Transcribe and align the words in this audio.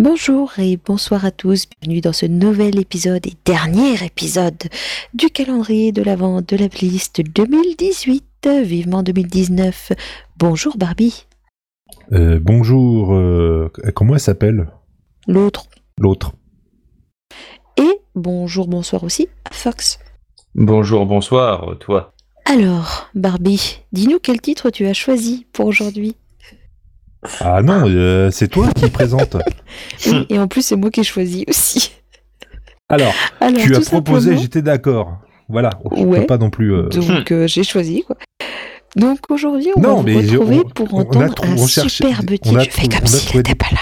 Bonjour 0.00 0.58
et 0.58 0.78
bonsoir 0.78 1.26
à 1.26 1.30
tous, 1.30 1.66
bienvenue 1.68 2.00
dans 2.00 2.14
ce 2.14 2.24
nouvel 2.24 2.80
épisode 2.80 3.26
et 3.26 3.34
dernier 3.44 4.02
épisode 4.02 4.56
du 5.12 5.26
calendrier 5.26 5.92
de 5.92 6.00
l'Avent 6.00 6.40
de 6.40 6.56
la 6.56 6.70
playlist 6.70 7.20
2018, 7.20 8.48
vivement 8.64 9.02
2019. 9.02 9.92
Bonjour 10.38 10.78
Barbie. 10.78 11.26
Euh, 12.12 12.38
bonjour, 12.40 13.12
euh, 13.12 13.70
comment 13.94 14.14
elle 14.14 14.20
s'appelle? 14.20 14.68
L'autre. 15.28 15.66
L'autre. 15.98 16.32
Et 17.76 18.00
bonjour, 18.14 18.68
bonsoir 18.68 19.04
aussi 19.04 19.28
à 19.44 19.52
Fox. 19.52 19.98
Bonjour, 20.54 21.04
bonsoir, 21.04 21.76
toi. 21.78 22.14
Alors, 22.46 23.10
Barbie, 23.14 23.82
dis-nous 23.92 24.18
quel 24.18 24.40
titre 24.40 24.70
tu 24.70 24.86
as 24.86 24.94
choisi 24.94 25.46
pour 25.52 25.66
aujourd'hui? 25.66 26.16
Ah 27.40 27.60
non, 27.62 27.82
euh, 27.86 28.30
c'est 28.30 28.48
toi 28.48 28.68
qui 28.72 28.88
présente. 28.88 29.36
Oui, 30.06 30.26
et 30.30 30.38
en 30.38 30.48
plus, 30.48 30.62
c'est 30.62 30.76
moi 30.76 30.90
qui 30.90 31.00
ai 31.00 31.04
choisi 31.04 31.44
aussi. 31.48 31.92
Alors, 32.88 33.12
Alors, 33.40 33.60
tu 33.62 33.74
as 33.76 33.80
proposé, 33.80 34.20
simplement- 34.30 34.42
j'étais 34.42 34.62
d'accord. 34.62 35.18
Voilà, 35.48 35.70
je 35.96 36.02
Ouais. 36.02 36.20
peux 36.20 36.26
pas 36.26 36.38
non 36.38 36.50
plus. 36.50 36.72
euh, 36.74 36.88
Donc, 36.88 37.30
euh, 37.32 37.46
j'ai 37.46 37.62
choisi, 37.64 38.02
quoi. 38.06 38.16
Donc, 38.96 39.18
aujourd'hui, 39.30 39.68
on 39.76 39.80
Non, 39.80 39.96
va 39.98 40.02
mais 40.02 40.14
vous 40.14 40.38
retrouver 40.40 40.62
on- 40.64 40.68
pour 40.70 40.94
on 40.94 40.98
a 40.98 41.02
entendre 41.02 41.44
un 41.44 41.56
on 41.58 41.66
cherche- 41.66 41.92
superbe 41.92 42.30
on 42.30 42.36
titre. 42.36 42.60
Je 42.64 42.70
fais 42.70 42.88
comme 42.88 42.98
on 43.00 43.04
a 43.04 43.06
s'il 43.06 43.20
trouvé 43.28 43.38
n'était 43.38 43.54
pas 43.54 43.68
là. 43.70 43.80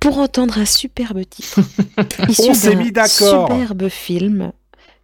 Pour 0.00 0.18
entendre 0.18 0.58
un 0.58 0.64
superbe 0.64 1.22
titre. 1.28 1.60
issu 2.28 2.50
On 2.50 2.54
s'est 2.54 2.74
mis 2.74 2.90
d'accord. 2.90 3.48
superbe 3.48 3.88
film 3.88 4.52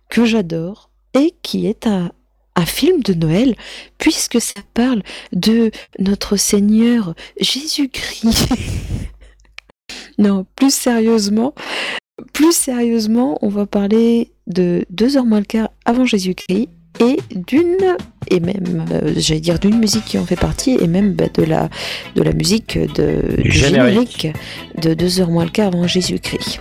que 0.08 0.24
j'adore 0.24 0.90
et 1.14 1.34
qui 1.42 1.66
est 1.68 1.86
un, 1.86 2.10
un 2.58 2.66
film 2.66 3.02
de 3.02 3.14
Noël, 3.14 3.54
puisque 3.98 4.40
ça 4.40 4.60
parle 4.74 5.02
de 5.32 5.70
notre 6.00 6.36
Seigneur 6.36 7.14
Jésus-Christ. 7.40 8.48
non, 10.18 10.44
plus 10.56 10.74
sérieusement, 10.74 11.54
plus 12.32 12.54
sérieusement, 12.54 13.38
on 13.42 13.48
va 13.48 13.66
parler 13.66 14.32
de 14.48 14.84
deux 14.90 15.16
heures 15.16 15.24
moins 15.24 15.38
le 15.38 15.44
quart 15.44 15.70
avant 15.84 16.04
Jésus-Christ 16.04 16.68
et 17.00 17.18
d'une 17.30 17.96
et 18.28 18.40
même 18.40 18.84
euh, 18.90 19.14
j'allais 19.16 19.40
dire 19.40 19.60
d'une 19.60 19.78
musique 19.78 20.04
qui 20.04 20.18
en 20.18 20.26
fait 20.26 20.34
partie 20.34 20.76
et 20.80 20.88
même 20.88 21.12
bah, 21.12 21.26
de 21.32 21.44
la 21.44 21.70
de 22.16 22.22
la 22.22 22.32
musique 22.32 22.76
de 22.76 23.40
Du 23.40 23.52
générique. 23.52 24.22
générique 24.22 24.38
de 24.82 24.94
deux 24.94 25.20
heures 25.20 25.30
moins 25.30 25.44
le 25.44 25.50
quart 25.50 25.68
avant 25.68 25.86
Jésus-Christ. 25.86 26.60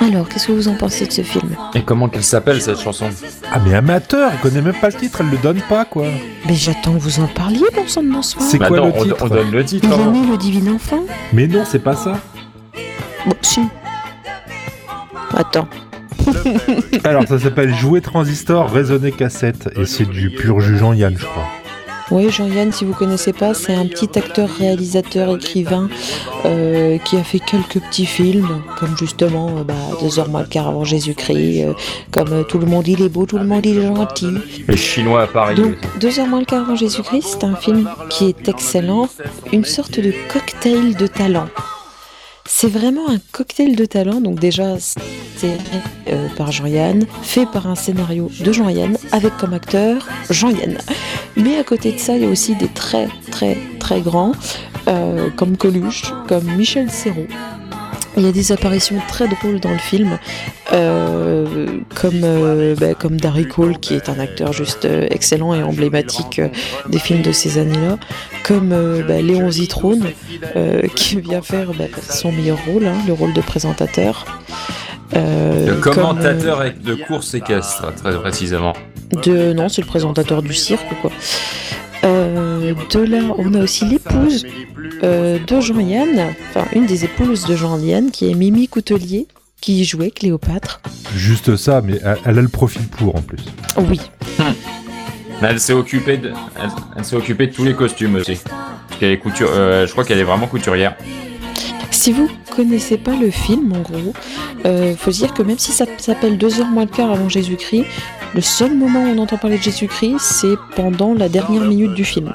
Alors, 0.00 0.28
qu'est-ce 0.28 0.46
que 0.46 0.52
vous 0.52 0.68
en 0.68 0.74
pensez 0.74 1.06
de 1.06 1.12
ce 1.12 1.22
film 1.22 1.56
Et 1.74 1.82
comment 1.82 2.08
qu'elle 2.08 2.22
s'appelle 2.22 2.62
cette 2.62 2.78
chanson 2.80 3.06
Ah 3.52 3.58
mais 3.64 3.74
amateur, 3.74 4.30
elle 4.32 4.38
connaît 4.38 4.62
même 4.62 4.74
pas 4.80 4.88
le 4.88 4.94
titre, 4.94 5.20
elle 5.20 5.30
le 5.30 5.38
donne 5.38 5.60
pas 5.68 5.84
quoi. 5.84 6.06
Mais 6.46 6.54
j'attends 6.54 6.94
que 6.94 6.98
vous 7.00 7.20
en 7.20 7.26
parliez, 7.26 7.64
bon 7.74 7.86
sang 7.86 8.02
de 8.02 8.10
bonsoir. 8.12 8.42
C'est 8.44 8.58
quoi 8.58 8.66
Attends, 8.78 8.86
le 8.86 8.92
on, 8.94 9.02
titre 9.02 9.16
on 9.20 9.28
donne 9.28 9.50
le 9.50 9.64
titre. 9.64 9.88
Il 9.92 10.00
aimait 10.00 10.26
le 10.30 10.36
divin 10.36 10.72
enfant 10.72 11.00
Mais 11.32 11.46
non, 11.48 11.64
c'est 11.66 11.80
pas 11.80 11.96
ça. 11.96 12.20
Bon, 13.26 13.34
si. 13.42 13.62
Attends. 15.36 15.68
Alors 17.04 17.26
ça 17.26 17.38
s'appelle 17.38 17.74
Jouer 17.74 18.00
transistor, 18.00 18.70
raisonner 18.70 19.12
cassette 19.12 19.68
et 19.76 19.86
c'est 19.86 20.08
du 20.08 20.30
pur 20.30 20.60
jugeant 20.60 20.92
Yann, 20.92 21.14
je 21.16 21.24
crois. 21.24 21.46
Oui, 22.10 22.30
Jean-Yann, 22.30 22.72
si 22.72 22.86
vous 22.86 22.94
connaissez 22.94 23.34
pas, 23.34 23.52
c'est 23.52 23.74
un 23.74 23.86
petit 23.86 24.18
acteur, 24.18 24.48
réalisateur, 24.48 25.36
écrivain 25.36 25.90
euh, 26.46 26.96
qui 26.98 27.16
a 27.16 27.22
fait 27.22 27.38
quelques 27.38 27.80
petits 27.80 28.06
films, 28.06 28.62
comme 28.78 28.96
justement 28.96 29.58
euh, 29.58 29.64
bah, 29.64 29.74
Deux 30.00 30.18
heures 30.18 30.28
moins 30.28 30.40
le 30.40 30.46
quart 30.46 30.68
avant 30.68 30.84
Jésus-Christ, 30.84 31.64
euh, 31.64 31.74
comme 32.10 32.32
euh, 32.32 32.42
Tout 32.44 32.58
le 32.58 32.66
monde 32.66 32.88
il 32.88 33.02
est 33.02 33.10
beau, 33.10 33.26
tout 33.26 33.36
le 33.36 33.44
monde 33.44 33.66
il 33.66 33.78
est 33.78 33.86
gentil. 33.86 34.32
Les 34.66 34.76
Chinois 34.76 35.22
à 35.22 35.26
Paris. 35.26 35.56
Donc, 35.56 35.74
Deux 36.00 36.18
heures 36.18 36.26
moins 36.26 36.40
le 36.40 36.46
quart 36.46 36.62
avant 36.62 36.76
Jésus-Christ, 36.76 37.36
c'est 37.38 37.44
un 37.44 37.56
film 37.56 37.88
qui 38.08 38.26
est 38.26 38.48
excellent, 38.48 39.08
une 39.52 39.64
sorte 39.64 40.00
de 40.00 40.12
cocktail 40.32 40.96
de 40.96 41.06
talent. 41.06 41.48
C'est 42.50 42.68
vraiment 42.68 43.08
un 43.10 43.18
cocktail 43.30 43.76
de 43.76 43.84
talent, 43.84 44.20
donc 44.22 44.40
déjà 44.40 44.76
euh, 45.44 46.28
par 46.36 46.50
Jean-Yann, 46.50 47.04
fait 47.22 47.44
par 47.46 47.66
un 47.66 47.74
scénario 47.74 48.30
de 48.40 48.52
Jean-Yann, 48.52 48.96
avec 49.12 49.36
comme 49.36 49.52
acteur 49.52 50.08
Jean-Yann. 50.30 50.78
Mais 51.36 51.58
à 51.58 51.62
côté 51.62 51.92
de 51.92 51.98
ça, 51.98 52.16
il 52.16 52.22
y 52.22 52.24
a 52.24 52.28
aussi 52.28 52.56
des 52.56 52.68
très 52.68 53.08
très 53.30 53.58
très 53.78 54.00
grands, 54.00 54.32
euh, 54.88 55.28
comme 55.36 55.58
Coluche, 55.58 56.12
comme 56.26 56.44
Michel 56.56 56.90
Serrault. 56.90 57.28
Il 58.18 58.24
y 58.24 58.28
a 58.28 58.32
des 58.32 58.50
apparitions 58.50 59.00
très 59.06 59.28
drôles 59.28 59.60
dans 59.60 59.70
le 59.70 59.78
film, 59.78 60.18
euh, 60.72 61.66
comme, 61.94 62.20
euh, 62.24 62.74
bah, 62.74 62.94
comme 62.94 63.16
Darry 63.16 63.46
Cole, 63.46 63.78
qui 63.78 63.94
est 63.94 64.08
un 64.08 64.18
acteur 64.18 64.52
juste 64.52 64.86
euh, 64.86 65.06
excellent 65.10 65.54
et 65.54 65.62
emblématique 65.62 66.40
des 66.88 66.98
films 66.98 67.22
de 67.22 67.30
ces 67.30 67.58
années-là, 67.58 67.96
comme 68.42 68.70
bah, 69.06 69.22
Léon 69.22 69.50
Zitrone, 69.52 70.04
qui 70.96 71.20
vient 71.20 71.42
faire 71.42 71.72
bah, 71.74 71.84
son 72.10 72.32
meilleur 72.32 72.58
rôle, 72.66 72.86
hein, 72.86 72.96
le 73.06 73.12
rôle 73.12 73.32
de 73.32 73.40
présentateur. 73.40 74.26
Le 75.14 75.74
comme, 75.80 75.94
commentateur 75.94 76.64
de 76.84 76.94
course 76.96 77.34
équestre, 77.34 77.94
très 77.94 78.18
précisément. 78.18 78.72
de 79.22 79.52
non, 79.52 79.68
c'est 79.68 79.80
le 79.80 79.86
présentateur 79.86 80.42
du 80.42 80.52
cirque 80.52 80.88
quoi. 81.00 81.12
De 82.74 83.00
là, 83.00 83.34
on 83.38 83.54
a 83.54 83.60
aussi 83.62 83.84
l'épouse 83.84 84.46
euh, 85.02 85.38
de 85.38 85.60
Jean-Yann, 85.60 86.34
enfin 86.50 86.66
une 86.74 86.86
des 86.86 87.04
épouses 87.04 87.44
de 87.44 87.56
Jean-Yann, 87.56 88.10
qui 88.10 88.30
est 88.30 88.34
Mimi 88.34 88.68
Coutelier, 88.68 89.26
qui 89.60 89.84
jouait 89.84 90.10
Cléopâtre. 90.10 90.80
Juste 91.14 91.56
ça, 91.56 91.80
mais 91.82 91.98
elle, 92.04 92.18
elle 92.24 92.38
a 92.38 92.42
le 92.42 92.48
profil 92.48 92.82
pour 92.88 93.16
en 93.16 93.22
plus. 93.22 93.42
Oui, 93.76 94.00
Mais 95.40 95.48
Elle 95.50 95.60
s'est 95.60 95.72
occupée 95.72 96.16
de, 96.16 96.32
elle, 96.60 96.70
elle 96.96 97.04
s'est 97.04 97.16
occupée 97.16 97.46
de 97.46 97.52
tous 97.52 97.64
les 97.64 97.74
costumes 97.74 98.16
aussi. 98.16 98.36
Parce 98.88 99.00
qu'elle 99.00 99.12
est 99.12 99.18
couture, 99.18 99.48
euh, 99.52 99.86
je 99.86 99.92
crois 99.92 100.04
qu'elle 100.04 100.18
est 100.18 100.24
vraiment 100.24 100.46
couturière. 100.46 100.96
Si 101.98 102.12
vous 102.12 102.28
connaissez 102.54 102.96
pas 102.96 103.16
le 103.16 103.28
film, 103.28 103.72
en 103.72 103.80
gros, 103.80 104.12
euh, 104.66 104.94
faut 104.94 105.10
se 105.10 105.18
dire 105.18 105.34
que 105.34 105.42
même 105.42 105.58
si 105.58 105.72
ça 105.72 105.84
s'appelle 105.96 106.38
deux 106.38 106.60
heures 106.60 106.68
moins 106.68 106.84
le 106.84 106.90
quart 106.90 107.10
avant 107.10 107.28
Jésus-Christ, 107.28 107.86
le 108.36 108.40
seul 108.40 108.72
moment 108.72 109.02
où 109.02 109.08
on 109.08 109.18
entend 109.18 109.36
parler 109.36 109.58
de 109.58 109.64
Jésus-Christ, 109.64 110.20
c'est 110.20 110.54
pendant 110.76 111.12
la 111.12 111.28
dernière 111.28 111.62
minute 111.62 111.94
du 111.94 112.04
film, 112.04 112.32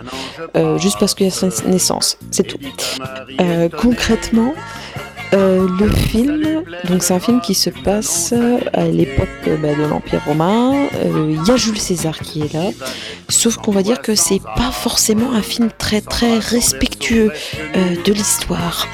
Euh, 0.57 0.77
juste 0.77 0.97
parce 0.99 1.15
qu'il 1.15 1.27
y 1.27 1.29
a 1.29 1.31
sa 1.31 1.47
naissance, 1.65 2.17
c'est 2.29 2.43
tout. 2.43 2.57
Euh, 3.39 3.69
concrètement, 3.69 4.53
euh, 5.33 5.65
le 5.79 5.89
film, 5.89 6.63
donc 6.89 7.01
c'est 7.01 7.13
un 7.13 7.21
film 7.21 7.39
qui 7.39 7.55
se 7.55 7.69
passe 7.69 8.33
à 8.73 8.85
l'époque 8.85 9.29
bah, 9.61 9.73
de 9.73 9.83
l'Empire 9.89 10.21
romain. 10.25 10.73
Il 11.05 11.41
y 11.47 11.51
a 11.51 11.55
Jules 11.55 11.79
César 11.79 12.19
qui 12.19 12.41
est 12.41 12.53
là, 12.53 12.69
sauf 13.29 13.55
qu'on 13.55 13.71
va 13.71 13.81
dire 13.81 14.01
que 14.01 14.13
c'est 14.13 14.41
pas 14.57 14.71
forcément 14.71 15.31
un 15.31 15.41
film 15.41 15.69
très 15.77 16.01
très 16.01 16.37
respectueux 16.37 17.31
de 18.05 18.11
l'histoire, 18.11 18.87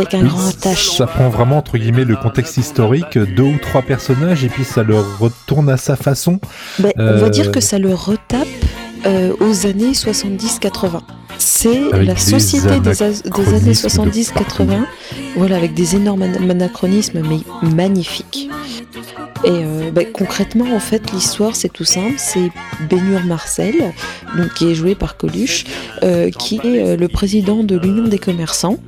avec 0.00 0.14
un 0.14 0.22
Oui, 0.22 0.28
grand 0.28 0.48
attache. 0.48 0.90
Ça 0.96 1.06
prend 1.06 1.28
vraiment 1.28 1.58
entre 1.58 1.78
guillemets 1.78 2.04
le 2.04 2.16
contexte 2.16 2.56
historique, 2.56 3.16
deux 3.18 3.42
ou 3.42 3.58
trois 3.60 3.82
personnages 3.82 4.44
et 4.44 4.48
puis 4.48 4.64
ça 4.64 4.82
le 4.82 4.96
retourne 4.98 5.68
à 5.70 5.76
sa 5.76 5.96
façon. 5.96 6.40
Ben, 6.78 6.92
On 6.96 7.04
va 7.04 7.26
Euh, 7.26 7.28
dire 7.30 7.50
que 7.50 7.60
ça 7.60 7.78
le 7.78 7.94
retape 7.94 8.46
euh, 9.06 9.32
aux 9.40 9.66
années 9.66 9.92
70-80. 9.92 11.00
C'est 11.38 11.80
la 12.02 12.16
société 12.16 12.80
des, 12.80 13.02
années 13.02 13.14
anachronismes 13.24 13.68
de 13.68 13.72
70-80, 13.72 14.84
voilà, 15.36 15.56
avec 15.56 15.72
des 15.72 15.96
énormes 15.96 16.22
ana- 16.22 16.50
anachronismes, 16.50 17.22
mais 17.26 17.70
magnifiques. 17.70 18.50
Et 19.42 19.64
euh, 19.64 19.90
ben, 19.90 20.06
concrètement, 20.12 20.74
en 20.74 20.80
fait, 20.80 21.12
l'histoire, 21.12 21.56
c'est 21.56 21.70
tout 21.70 21.84
simple. 21.84 22.14
C'est 22.18 22.50
Bénur 22.90 23.24
Marcel, 23.24 23.74
donc, 24.36 24.52
qui 24.54 24.70
est 24.70 24.74
joué 24.74 24.94
par 24.94 25.16
Coluche, 25.16 25.64
euh, 26.02 26.30
qui 26.30 26.56
est 26.62 26.82
euh, 26.82 26.96
le 26.96 27.08
président 27.08 27.64
de 27.64 27.76
l'Union 27.78 28.04
des 28.04 28.18
commerçants, 28.18 28.78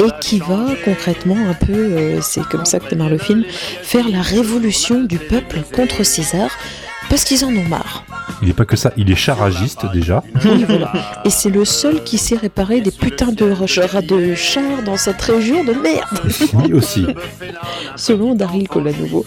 et 0.00 0.08
qui 0.22 0.38
va 0.38 0.68
concrètement 0.84 1.36
un 1.48 1.54
peu, 1.54 2.18
c'est 2.22 2.44
comme 2.44 2.64
ça 2.64 2.80
que 2.80 2.88
démarre 2.88 3.10
le 3.10 3.18
film, 3.18 3.44
faire 3.82 4.08
la 4.08 4.22
révolution 4.22 5.02
du 5.02 5.18
peuple 5.18 5.60
contre 5.74 6.02
César, 6.02 6.50
parce 7.08 7.24
qu'ils 7.24 7.44
en 7.44 7.48
ont 7.48 7.64
marre. 7.64 8.04
Il 8.42 8.48
est 8.48 8.54
pas 8.54 8.64
que 8.64 8.76
ça, 8.76 8.92
il 8.96 9.10
est 9.10 9.16
charagiste 9.16 9.86
déjà. 9.92 10.22
Oui, 10.44 10.64
voilà. 10.64 10.92
Et 11.24 11.30
c'est 11.30 11.50
le 11.50 11.64
seul 11.64 12.04
qui 12.04 12.18
sait 12.18 12.36
réparer 12.36 12.80
des 12.80 12.90
putains 12.90 13.32
de, 13.32 13.54
de 14.06 14.34
chars 14.34 14.82
dans 14.84 14.96
cette 14.96 15.20
région 15.22 15.64
de 15.64 15.72
merde, 15.72 16.64
Lui 16.64 16.74
aussi. 16.74 17.06
selon 17.96 18.34
Daryl 18.34 18.68
nouveau. 19.00 19.24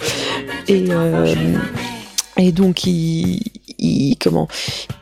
Et, 0.68 0.86
euh, 0.90 1.36
et 2.38 2.52
donc, 2.52 2.86
ils, 2.86 3.42
ils- 3.82 4.16
comment, 4.18 4.48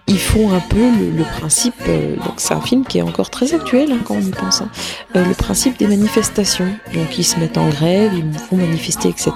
ils 0.08 0.18
font 0.18 0.52
un 0.52 0.60
peu 0.60 0.78
le, 0.80 1.24
principe. 1.24 1.76
euh, 1.88 2.16
donc, 2.16 2.36
c'est 2.38 2.54
un 2.54 2.62
film 2.62 2.86
qui 2.86 2.98
est 2.98 3.02
encore 3.02 3.30
très 3.30 3.54
actuel 3.54 3.92
hein, 3.92 4.00
quand 4.04 4.16
on 4.16 4.22
y 4.22 4.32
pense. 4.32 4.62
hein, 4.62 4.70
euh, 5.16 5.24
le 5.26 5.34
principe 5.34 5.78
des 5.78 5.88
manifestations. 5.88 6.72
Donc, 6.94 7.18
ils 7.18 7.24
se 7.24 7.38
mettent 7.40 7.58
en 7.58 7.70
grève, 7.70 8.12
ils 8.16 8.26
vont 8.50 8.58
manifester, 8.58 9.10
etc. 9.10 9.32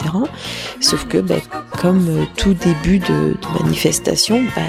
Sauf 0.80 1.06
que, 1.07 1.19
bah, 1.19 1.36
comme 1.80 2.07
euh, 2.10 2.24
tout 2.38 2.54
début 2.54 3.00
de, 3.00 3.36
manifestation, 3.62 4.42
bah, 4.56 4.62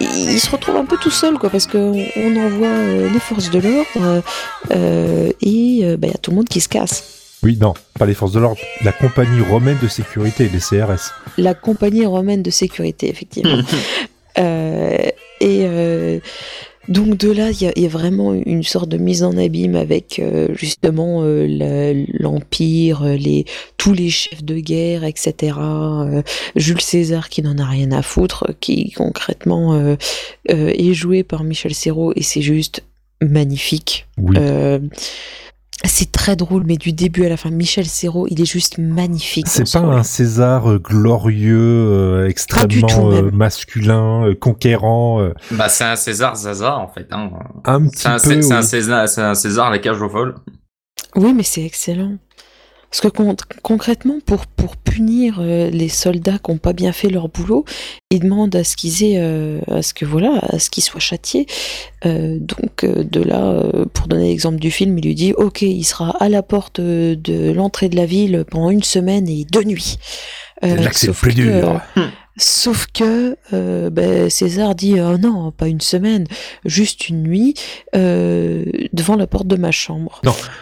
il 0.00 0.40
se 0.40 0.50
retrouve 0.50 0.76
un 0.76 0.84
peu 0.84 0.96
tout 0.96 1.10
seul, 1.10 1.38
quoi, 1.38 1.50
parce 1.50 1.66
qu'on 1.66 1.92
on 2.16 2.36
envoie 2.36 3.08
les 3.12 3.20
forces 3.20 3.50
de 3.50 3.58
l'ordre 3.60 4.22
et 4.70 5.34
il 5.42 5.78
y 5.78 5.84
a 5.84 6.18
tout 6.18 6.30
le 6.30 6.36
monde 6.36 6.48
qui 6.48 6.60
se 6.60 6.68
casse. 6.68 7.17
Oui, 7.42 7.56
non, 7.60 7.74
pas 7.98 8.06
les 8.06 8.14
forces 8.14 8.32
de 8.32 8.40
l'ordre, 8.40 8.60
la 8.82 8.92
compagnie 8.92 9.40
romaine 9.40 9.78
de 9.82 9.88
sécurité, 9.88 10.48
les 10.52 10.58
CRS. 10.58 11.12
La 11.36 11.54
compagnie 11.54 12.04
romaine 12.06 12.42
de 12.42 12.50
sécurité, 12.50 13.08
effectivement. 13.08 13.58
Euh, 14.38 14.96
et 15.40 15.62
euh, 15.64 16.20
Donc 16.88 17.16
de 17.16 17.32
là, 17.32 17.50
il 17.50 17.60
y, 17.60 17.66
a- 17.66 17.72
il 17.74 17.82
y 17.82 17.86
a 17.86 17.88
vraiment 17.88 18.32
une 18.34 18.62
sorte 18.62 18.88
de 18.88 18.96
mise 18.96 19.24
en 19.24 19.36
abîme 19.36 19.74
avec 19.74 20.20
euh, 20.20 20.46
justement 20.54 21.22
euh, 21.24 22.04
l'Empire, 22.20 23.02
les, 23.04 23.46
tous 23.78 23.92
les 23.94 24.10
chefs 24.10 24.44
de 24.44 24.60
guerre, 24.60 25.02
etc. 25.02 25.56
euh, 25.58 26.22
Jules 26.54 26.80
César 26.80 27.30
qui 27.30 27.42
n'en 27.42 27.58
a 27.58 27.64
rien 27.64 27.90
à 27.90 28.02
foutre, 28.02 28.46
qui 28.60 28.92
concrètement 28.92 29.74
euh, 29.74 29.96
euh, 30.52 30.72
est 30.72 30.94
joué 30.94 31.24
par 31.24 31.42
Michel 31.42 31.74
Serrault 31.74 32.12
et 32.14 32.22
c'est 32.22 32.42
juste 32.42 32.84
magnifique. 33.20 34.06
Oui. 34.18 34.36
Euh, 34.38 34.78
c'est 35.84 36.10
très 36.12 36.34
drôle, 36.36 36.64
mais 36.66 36.76
du 36.76 36.92
début 36.92 37.24
à 37.24 37.28
la 37.28 37.36
fin, 37.36 37.50
Michel 37.50 37.86
Serrault, 37.86 38.26
il 38.28 38.40
est 38.40 38.44
juste 38.50 38.78
magnifique. 38.78 39.46
C'est 39.48 39.66
ce 39.66 39.78
pas 39.78 39.84
un 39.84 40.02
César 40.02 40.70
euh, 40.70 40.78
glorieux, 40.78 41.56
euh, 41.58 42.28
extrêmement 42.28 42.86
tout, 42.86 43.06
euh, 43.12 43.30
masculin, 43.30 44.26
euh, 44.28 44.34
conquérant, 44.34 45.20
euh, 45.20 45.32
Bah, 45.52 45.68
c'est 45.68 45.84
un 45.84 45.96
César 45.96 46.34
Zaza, 46.36 46.76
en 46.78 46.88
fait. 46.88 47.06
Hein. 47.12 47.30
un 47.64 47.86
petit 47.86 47.98
C'est 48.00 48.08
un, 48.08 48.12
peu. 48.14 48.18
Cé- 48.18 48.42
c'est 48.42 48.54
un 48.54 48.60
oui. 48.60 48.64
César, 48.66 49.08
c'est 49.08 49.22
un 49.22 49.34
César 49.34 49.70
la 49.70 49.78
cage 49.78 50.02
aux 50.02 50.08
folles. 50.08 50.34
Oui, 51.14 51.32
mais 51.32 51.42
c'est 51.44 51.62
excellent. 51.64 52.16
Parce 52.90 53.02
que 53.02 53.08
con- 53.08 53.36
concrètement, 53.62 54.18
pour, 54.24 54.46
pour 54.46 54.76
punir 54.78 55.38
euh, 55.40 55.68
les 55.68 55.90
soldats 55.90 56.38
qui 56.42 56.50
n'ont 56.50 56.56
pas 56.56 56.72
bien 56.72 56.92
fait 56.92 57.10
leur 57.10 57.28
boulot, 57.28 57.66
ils 58.10 58.20
demandent 58.20 58.56
à 58.56 58.64
ce 58.64 58.76
qu'ils 58.76 59.04
aient, 59.04 59.18
euh, 59.18 59.60
à 59.70 59.82
ce 59.82 59.92
que 59.92 60.06
voilà, 60.06 60.38
à 60.48 60.58
ce 60.58 60.70
qu'ils 60.70 60.82
soient 60.84 60.98
châtiés. 61.00 61.46
Euh, 62.06 62.38
donc 62.40 62.84
euh, 62.84 63.04
de 63.04 63.20
là, 63.22 63.42
euh, 63.44 63.84
pour 63.92 64.06
donner 64.08 64.28
l'exemple 64.28 64.58
du 64.58 64.70
film, 64.70 64.96
il 64.98 65.04
lui 65.04 65.14
dit 65.14 65.34
OK, 65.34 65.60
il 65.62 65.84
sera 65.84 66.10
à 66.18 66.30
la 66.30 66.42
porte 66.42 66.80
de 66.80 67.52
l'entrée 67.52 67.90
de 67.90 67.96
la 67.96 68.06
ville 68.06 68.44
pendant 68.50 68.70
une 68.70 68.82
semaine 68.82 69.28
et 69.28 69.44
deux 69.44 69.64
nuits. 69.64 69.98
Euh, 70.64 70.74
C'est 70.76 70.82
là 70.82 70.90
que 70.90 70.96
c'est 70.98 71.12
plus 71.12 71.34
que- 71.34 71.40
dur. 71.42 71.80
Sauf 72.40 72.86
que 72.94 73.36
euh, 73.52 73.90
ben, 73.90 74.30
César 74.30 74.74
dit 74.76 74.98
euh, 74.98 75.18
non, 75.18 75.50
pas 75.50 75.66
une 75.66 75.80
semaine, 75.80 76.24
juste 76.64 77.08
une 77.08 77.22
nuit 77.24 77.54
euh, 77.96 78.64
devant 78.92 79.16
la 79.16 79.26
porte 79.26 79.48
de 79.48 79.56
ma 79.56 79.72
chambre. 79.72 80.20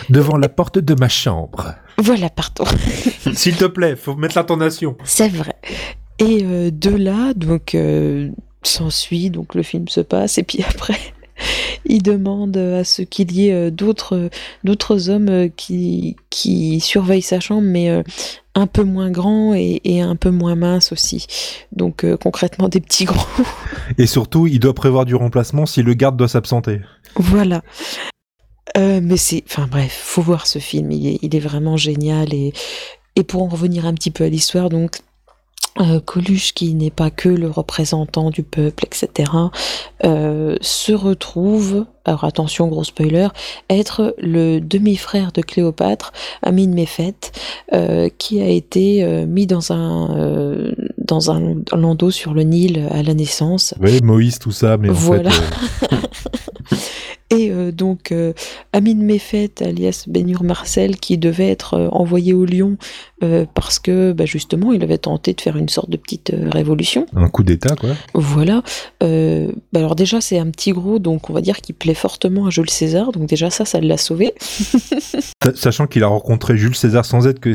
Devant 0.09 0.39
la 0.39 0.49
porte 0.49 0.79
de 0.79 0.95
ma 0.95 1.09
chambre. 1.11 1.75
Voilà, 1.99 2.31
pardon. 2.31 2.65
S'il 3.35 3.57
te 3.57 3.65
plaît, 3.65 3.97
faut 3.97 4.15
mettre 4.17 4.37
l'intonation. 4.37 4.97
C'est 5.05 5.29
vrai. 5.29 5.57
Et 6.19 6.43
euh, 6.45 6.71
de 6.71 6.91
là, 6.91 7.35
donc, 7.35 7.75
euh, 7.75 8.31
s'ensuit, 8.63 9.31
donc 9.31 9.55
le 9.55 9.63
film 9.63 9.89
se 9.89 10.01
passe, 10.01 10.39
et 10.39 10.43
puis 10.43 10.63
après, 10.69 10.99
il 11.85 12.03
demande 12.03 12.57
à 12.57 12.85
ce 12.85 13.03
qu'il 13.03 13.33
y 13.33 13.49
ait 13.49 13.53
euh, 13.53 13.71
d'autres, 13.71 14.31
d'autres 14.65 15.11
hommes 15.11 15.51
qui, 15.57 16.17
qui 16.31 16.81
surveillent 16.81 17.23
sa 17.23 17.41
chambre, 17.41 17.63
mais 17.63 18.03
un 18.57 18.67
peu 18.67 18.83
moins 18.83 19.11
grands 19.11 19.55
et, 19.55 19.81
et 19.85 20.01
un 20.01 20.17
peu 20.17 20.31
moins 20.31 20.57
minces 20.57 20.91
aussi. 20.91 21.27
Donc, 21.73 22.05
euh, 22.05 22.17
concrètement, 22.17 22.69
des 22.69 22.81
petits 22.81 23.05
gros. 23.05 23.27
Et 23.99 24.07
surtout, 24.07 24.47
il 24.47 24.59
doit 24.59 24.75
prévoir 24.75 25.05
du 25.05 25.15
remplacement 25.15 25.67
si 25.67 25.83
le 25.83 25.95
garde 25.95 26.17
doit 26.17 26.27
s'absenter. 26.29 26.81
voilà. 27.17 27.63
Euh, 28.77 29.01
mais 29.03 29.17
c'est, 29.17 29.43
enfin 29.49 29.67
bref, 29.71 29.99
faut 30.05 30.23
voir 30.23 30.47
ce 30.47 30.59
film. 30.59 30.91
Il 30.93 31.07
est, 31.07 31.19
il 31.23 31.35
est 31.37 31.41
vraiment 31.41 31.77
génial 31.77 32.33
et 32.35 32.53
et 33.19 33.23
pour 33.23 33.43
en 33.43 33.49
revenir 33.49 33.87
un 33.87 33.95
petit 33.95 34.11
peu 34.11 34.25
à 34.25 34.29
l'histoire, 34.29 34.69
donc 34.69 34.99
euh, 35.81 36.01
Coluche, 36.01 36.53
qui 36.53 36.75
n'est 36.75 36.91
pas 36.91 37.11
que 37.11 37.29
le 37.31 37.49
représentant 37.51 38.31
du 38.31 38.43
peuple, 38.43 38.85
etc., 38.85 39.31
euh, 40.05 40.57
se 40.61 40.93
retrouve, 40.93 41.87
alors 42.05 42.25
attention, 42.25 42.67
gros 42.69 42.85
spoiler, 42.85 43.29
être 43.71 44.15
le 44.19 44.59
demi-frère 44.61 45.33
de 45.33 45.41
Cléopâtre, 45.43 46.13
Amin 46.43 46.69
Mefet, 46.69 47.15
euh, 47.73 48.09
qui 48.19 48.41
a 48.43 48.49
été 48.49 49.03
mis 49.27 49.47
dans 49.47 49.73
un 49.73 50.73
dans 50.99 51.31
un 51.31 51.57
landau 51.73 52.11
sur 52.11 52.35
le 52.35 52.43
Nil 52.43 52.87
à 52.91 53.03
la 53.03 53.15
naissance. 53.15 53.75
Oui, 53.81 54.01
Moïse, 54.03 54.39
tout 54.39 54.53
ça, 54.53 54.77
mais 54.77 54.91
en 54.91 54.93
Voilà. 54.95 55.31
fait, 55.31 55.97
Et 57.31 57.51
euh, 57.51 57.73
donc 57.73 58.13
euh, 58.13 58.33
Amin 58.73 58.95
Mefet, 58.95 59.51
alias 59.61 60.05
Benur 60.07 60.45
Marcel, 60.45 60.97
qui 60.97 61.19
devait 61.19 61.49
être 61.51 61.75
euh, 61.75 61.89
envoyé 61.91 62.33
au 62.33 62.45
Lion 62.45 62.77
euh, 63.25 63.47
parce 63.55 63.79
que 63.81 64.13
bah, 64.13 64.27
justement 64.27 64.73
il 64.73 64.83
avait 64.85 64.99
tenté 64.99 65.33
de 65.35 65.41
faire 65.41 65.57
une 65.57 65.69
sorte 65.69 65.91
de 65.91 65.97
petite 65.97 66.33
révolution. 66.53 67.07
un 67.17 67.29
coup 67.29 67.43
d'état, 67.43 67.75
quoi. 67.75 67.91
Voilà. 68.15 68.63
Bah 69.01 69.07
alors 69.81 69.97
déjà 69.97 70.21
c'est 70.21 70.39
un 70.39 70.51
petit 70.51 70.73
gros, 70.73 70.99
donc 70.99 71.29
on 71.31 71.33
va 71.33 71.41
dire 71.41 71.61
qu'il 71.61 71.75
plaît 71.75 71.95
fortement 71.95 72.47
à 72.47 72.51
Jules 72.51 72.71
César, 72.71 73.11
donc 73.13 73.29
déjà 73.29 73.51
ça, 73.51 73.65
ça 73.65 73.81
l'a 73.81 73.97
sauvé. 73.99 74.33
Sa- 74.41 75.55
Sachant 75.55 75.87
qu'il 75.87 76.03
a 76.05 76.09
rencontré 76.09 76.57
Jules 76.57 76.75
César 76.77 77.05
sans 77.05 77.27
être 77.27 77.41
que, 77.41 77.55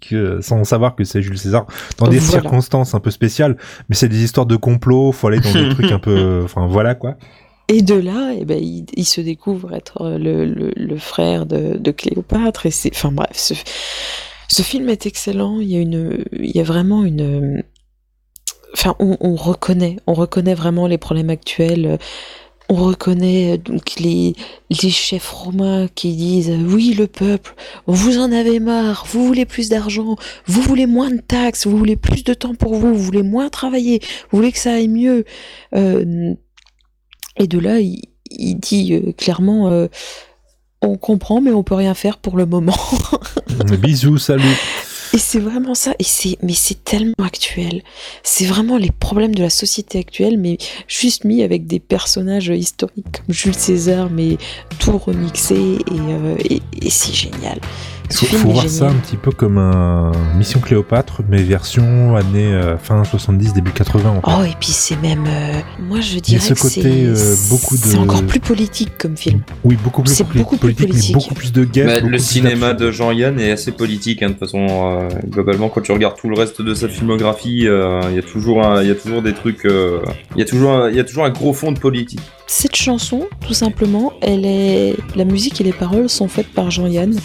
que- 0.00 0.40
sans 0.40 0.62
savoir 0.64 0.94
que 0.94 1.04
c'est 1.04 1.22
Jules 1.22 1.38
César, 1.38 1.66
dans 1.98 2.08
des 2.08 2.18
Voilà. 2.18 2.42
circonstances 2.42 2.94
un 2.94 3.00
peu 3.00 3.10
spéciales, 3.10 3.56
mais 3.88 3.94
c'est 3.96 4.08
des 4.08 4.22
histoires 4.22 4.46
de 4.46 4.56
complot, 4.56 5.12
faut 5.12 5.28
aller 5.28 5.40
dans 5.40 5.52
des 5.52 5.68
trucs 5.74 5.92
un 5.92 5.98
peu, 5.98 6.42
enfin 6.44 6.66
voilà 6.66 6.94
quoi. 6.94 7.16
Et 7.68 7.82
de 7.82 7.94
là, 7.94 8.32
eh 8.38 8.44
ben, 8.44 8.62
il, 8.62 9.04
se 9.04 9.20
découvre 9.20 9.72
être 9.74 10.02
euh, 10.02 10.18
le, 10.18 10.44
le- 10.44 10.98
frère 10.98 11.46
de, 11.46 11.76
de 11.78 11.90
Cléopâtre. 11.90 12.66
Et 12.66 12.70
c'est, 12.70 12.90
enfin 12.94 13.12
bref, 13.12 13.30
ce, 13.34 14.62
film 14.62 14.88
est 14.88 15.06
excellent. 15.06 15.60
Il 15.60 15.68
y 15.68 15.76
a 15.76 15.80
une, 15.80 16.24
il 16.32 16.54
y 16.54 16.60
a 16.60 16.64
vraiment 16.64 17.04
une, 17.04 17.62
enfin, 18.74 18.94
on, 18.98 19.16
on 19.20 19.36
reconnaît, 19.36 19.96
on 20.06 20.14
reconnaît 20.14 20.54
vraiment 20.54 20.86
les 20.86 20.98
problèmes 20.98 21.30
actuels. 21.30 21.98
On 22.68 22.74
reconnaît 22.74 23.52
euh, 23.52 23.56
donc 23.58 23.94
les, 23.98 24.34
les 24.70 24.90
chefs 24.90 25.30
romains 25.30 25.88
qui 25.94 26.14
disent 26.14 26.52
oui 26.64 26.94
le 26.94 27.06
peuple, 27.06 27.54
vous 27.86 28.18
en 28.18 28.32
avez 28.32 28.60
marre, 28.60 29.04
vous 29.10 29.26
voulez 29.26 29.44
plus 29.46 29.68
d'argent, 29.68 30.16
vous 30.46 30.62
voulez 30.62 30.86
moins 30.86 31.10
de 31.10 31.20
taxes, 31.20 31.66
vous 31.66 31.76
voulez 31.76 31.96
plus 31.96 32.24
de 32.24 32.34
temps 32.34 32.54
pour 32.54 32.74
vous, 32.74 32.94
vous 32.94 33.02
voulez 33.02 33.22
moins 33.22 33.48
travailler, 33.50 34.00
vous 34.30 34.38
voulez 34.38 34.52
que 34.52 34.58
ça 34.58 34.74
aille 34.74 34.88
mieux. 34.88 35.24
Euh, 35.74 36.34
et 37.36 37.46
de 37.46 37.58
là, 37.58 37.80
il, 37.80 38.02
il 38.30 38.56
dit 38.56 38.94
euh, 38.94 39.12
clairement, 39.12 39.70
euh, 39.70 39.88
on 40.80 40.96
comprend, 40.96 41.40
mais 41.40 41.52
on 41.52 41.62
peut 41.62 41.74
rien 41.74 41.94
faire 41.94 42.18
pour 42.18 42.36
le 42.36 42.46
moment. 42.46 42.76
Bisous, 43.80 44.18
salut. 44.18 44.56
Et 45.14 45.18
c'est 45.18 45.38
vraiment 45.38 45.74
ça. 45.74 45.94
Et 45.98 46.04
c'est, 46.04 46.38
mais 46.42 46.54
c'est 46.54 46.84
tellement 46.84 47.24
actuel. 47.24 47.82
C'est 48.22 48.46
vraiment 48.46 48.78
les 48.78 48.90
problèmes 48.90 49.34
de 49.34 49.42
la 49.42 49.50
société 49.50 49.98
actuelle, 49.98 50.38
mais 50.38 50.56
juste 50.88 51.24
mis 51.24 51.42
avec 51.42 51.66
des 51.66 51.80
personnages 51.80 52.48
historiques 52.48 53.06
comme 53.12 53.34
Jules 53.34 53.54
César, 53.54 54.08
mais 54.10 54.38
tout 54.78 54.96
remixé 54.96 55.54
et, 55.54 55.78
euh, 55.90 56.36
et, 56.48 56.62
et 56.80 56.90
c'est 56.90 57.12
génial. 57.14 57.60
Ce 58.12 58.26
Faut, 58.26 58.50
voir 58.50 58.68
ça 58.68 58.88
un 58.88 58.94
petit 58.94 59.16
peu 59.16 59.30
comme 59.30 59.58
un 59.58 60.12
Mission 60.36 60.60
Cléopâtre, 60.60 61.22
mais 61.28 61.42
version 61.42 62.14
année 62.16 62.52
euh, 62.52 62.76
fin 62.78 63.02
70, 63.04 63.52
début 63.54 63.70
80 63.72 64.10
en 64.10 64.14
fait. 64.14 64.36
Oh, 64.40 64.44
et 64.44 64.54
puis 64.60 64.70
c'est 64.70 65.00
même, 65.00 65.24
euh, 65.26 65.60
moi 65.80 66.00
je 66.00 66.16
Il 66.16 66.20
dirais 66.22 66.40
ce 66.40 66.54
que 66.54 66.60
côté, 66.60 66.82
c'est, 66.82 66.88
euh, 67.06 67.34
beaucoup 67.48 67.76
de- 67.76 67.82
c'est 67.82 67.96
encore 67.98 68.22
plus 68.24 68.40
politique 68.40 68.90
comme 68.98 69.16
film. 69.16 69.40
Oui, 69.64 69.76
beaucoup 69.82 70.02
plus, 70.02 70.14
c'est 70.14 70.24
poli- 70.24 70.38
beaucoup 70.40 70.56
plus 70.56 70.74
politique, 70.74 70.88
politique. 70.90 71.14
mais 71.16 71.22
beaucoup 71.22 71.34
plus 71.34 71.52
de 71.52 71.64
guerre. 71.64 71.86
Bah, 72.02 72.08
le 72.08 72.18
cinéma 72.18 72.74
de 72.74 72.90
Jean-Yann 72.90 73.38
est 73.40 73.52
assez 73.52 73.72
politique, 73.72 74.22
hein, 74.22 74.26
de 74.28 74.32
toute 74.32 74.40
façon. 74.40 74.66
euh, 74.70 75.08
globalement, 75.28 75.68
quand 75.68 75.80
tu 75.80 75.92
regardes 75.92 76.16
tout 76.16 76.28
le 76.28 76.36
reste 76.38 76.60
de 76.62 76.74
sa 76.74 76.88
filmographie, 76.88 77.66
euh, 77.66 78.00
il 78.10 78.16
y 78.16 78.18
a 78.18 78.22
toujours, 78.22 78.64
un- 78.64 78.82
il 78.82 78.88
y 78.88 78.90
a 78.90 78.94
toujours 78.94 79.22
des 79.22 79.32
trucs, 79.34 79.64
euh, 79.64 80.00
il 80.36 80.38
y 80.38 80.42
a 80.42 80.44
toujours, 80.44 80.72
un- 80.72 80.90
il 80.90 80.96
y 80.96 81.00
a 81.00 81.04
toujours 81.04 81.24
un 81.24 81.30
gros 81.30 81.52
fond 81.52 81.72
de 81.72 81.78
politique. 81.78 82.20
Cette 82.46 82.76
chanson, 82.76 83.22
tout 83.46 83.54
simplement, 83.54 84.12
elle 84.20 84.44
est 84.44 84.94
la 85.16 85.24
musique 85.24 85.60
et 85.60 85.64
les 85.64 85.72
paroles 85.72 86.08
sont 86.10 86.28
faites 86.28 86.48
par 86.48 86.70
Jean-Yann. 86.70 87.18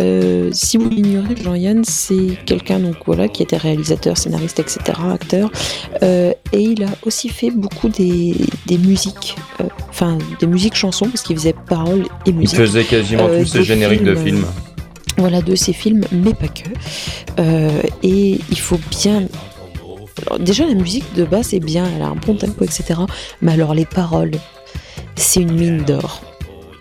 Euh, 0.00 0.50
si 0.52 0.76
vous 0.78 0.88
l'ignorez, 0.88 1.36
Jean-Yann, 1.42 1.84
c'est 1.84 2.36
quelqu'un 2.44 2.80
donc 2.80 2.96
voilà 3.06 3.28
qui 3.28 3.42
était 3.42 3.56
réalisateur, 3.56 4.18
scénariste, 4.18 4.58
etc., 4.60 4.80
acteur, 5.12 5.50
Euh, 6.02 6.32
et 6.52 6.60
il 6.60 6.82
a 6.82 6.88
aussi 7.04 7.28
fait 7.28 7.50
beaucoup 7.50 7.88
des, 7.88 8.34
des 8.66 8.78
musiques, 8.78 9.36
euh, 9.60 9.64
enfin 9.90 10.18
des 10.40 10.46
musiques 10.46 10.74
chansons 10.74 11.06
parce 11.06 11.22
qu'il 11.22 11.36
faisait 11.36 11.54
paroles 11.68 12.06
et 12.26 12.30
Il 12.30 12.34
musique. 12.34 12.56
faisait 12.58 12.84
quasiment 12.84 13.28
tous 13.28 13.46
ses 13.46 13.62
génériques 13.62 14.02
de 14.04 14.14
films. 14.16 14.44
Voilà 15.18 15.40
de 15.40 15.54
ces 15.54 15.72
films, 15.72 16.04
mais 16.10 16.34
pas 16.34 16.48
que. 16.48 16.68
Et 18.02 18.40
il 18.50 18.58
faut 18.58 18.80
bien. 18.90 19.28
alors, 20.26 20.38
déjà, 20.40 20.66
la 20.66 20.74
musique 20.74 21.04
de 21.14 21.24
base 21.24 21.54
est 21.54 21.60
bien, 21.60 21.84
elle 21.94 22.02
a 22.02 22.06
un 22.06 22.16
bon 22.16 22.34
tempo, 22.34 22.64
etc. 22.64 23.00
Mais 23.40 23.52
alors, 23.52 23.74
les 23.74 23.86
paroles, 23.86 24.32
c'est 25.16 25.40
une 25.40 25.52
mine 25.52 25.84
d'or. 25.84 26.22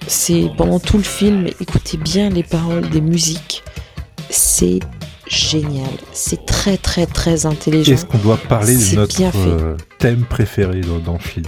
C'est 0.08 0.50
pendant 0.58 0.80
tout 0.80 0.98
le 0.98 1.04
film, 1.04 1.48
écoutez 1.62 1.98
bien 1.98 2.30
les 2.30 2.44
paroles 2.44 2.90
des 2.90 3.02
musiques. 3.02 3.64
C'est 4.30 4.80
génial. 5.28 5.90
C'est 6.12 6.46
très, 6.46 6.78
très, 6.78 7.06
très 7.06 7.46
intelligent. 7.46 7.94
Est-ce 7.94 8.06
qu'on 8.06 8.18
doit 8.18 8.38
parler 8.38 8.76
de 8.76 8.96
notre 8.96 9.16
bien 9.16 9.32
fait. 9.32 9.38
euh, 9.40 9.78
thème 10.00 10.24
préféré 10.26 10.82
dans, 10.82 11.00
dans 11.00 11.14
le 11.14 11.20
film? 11.20 11.46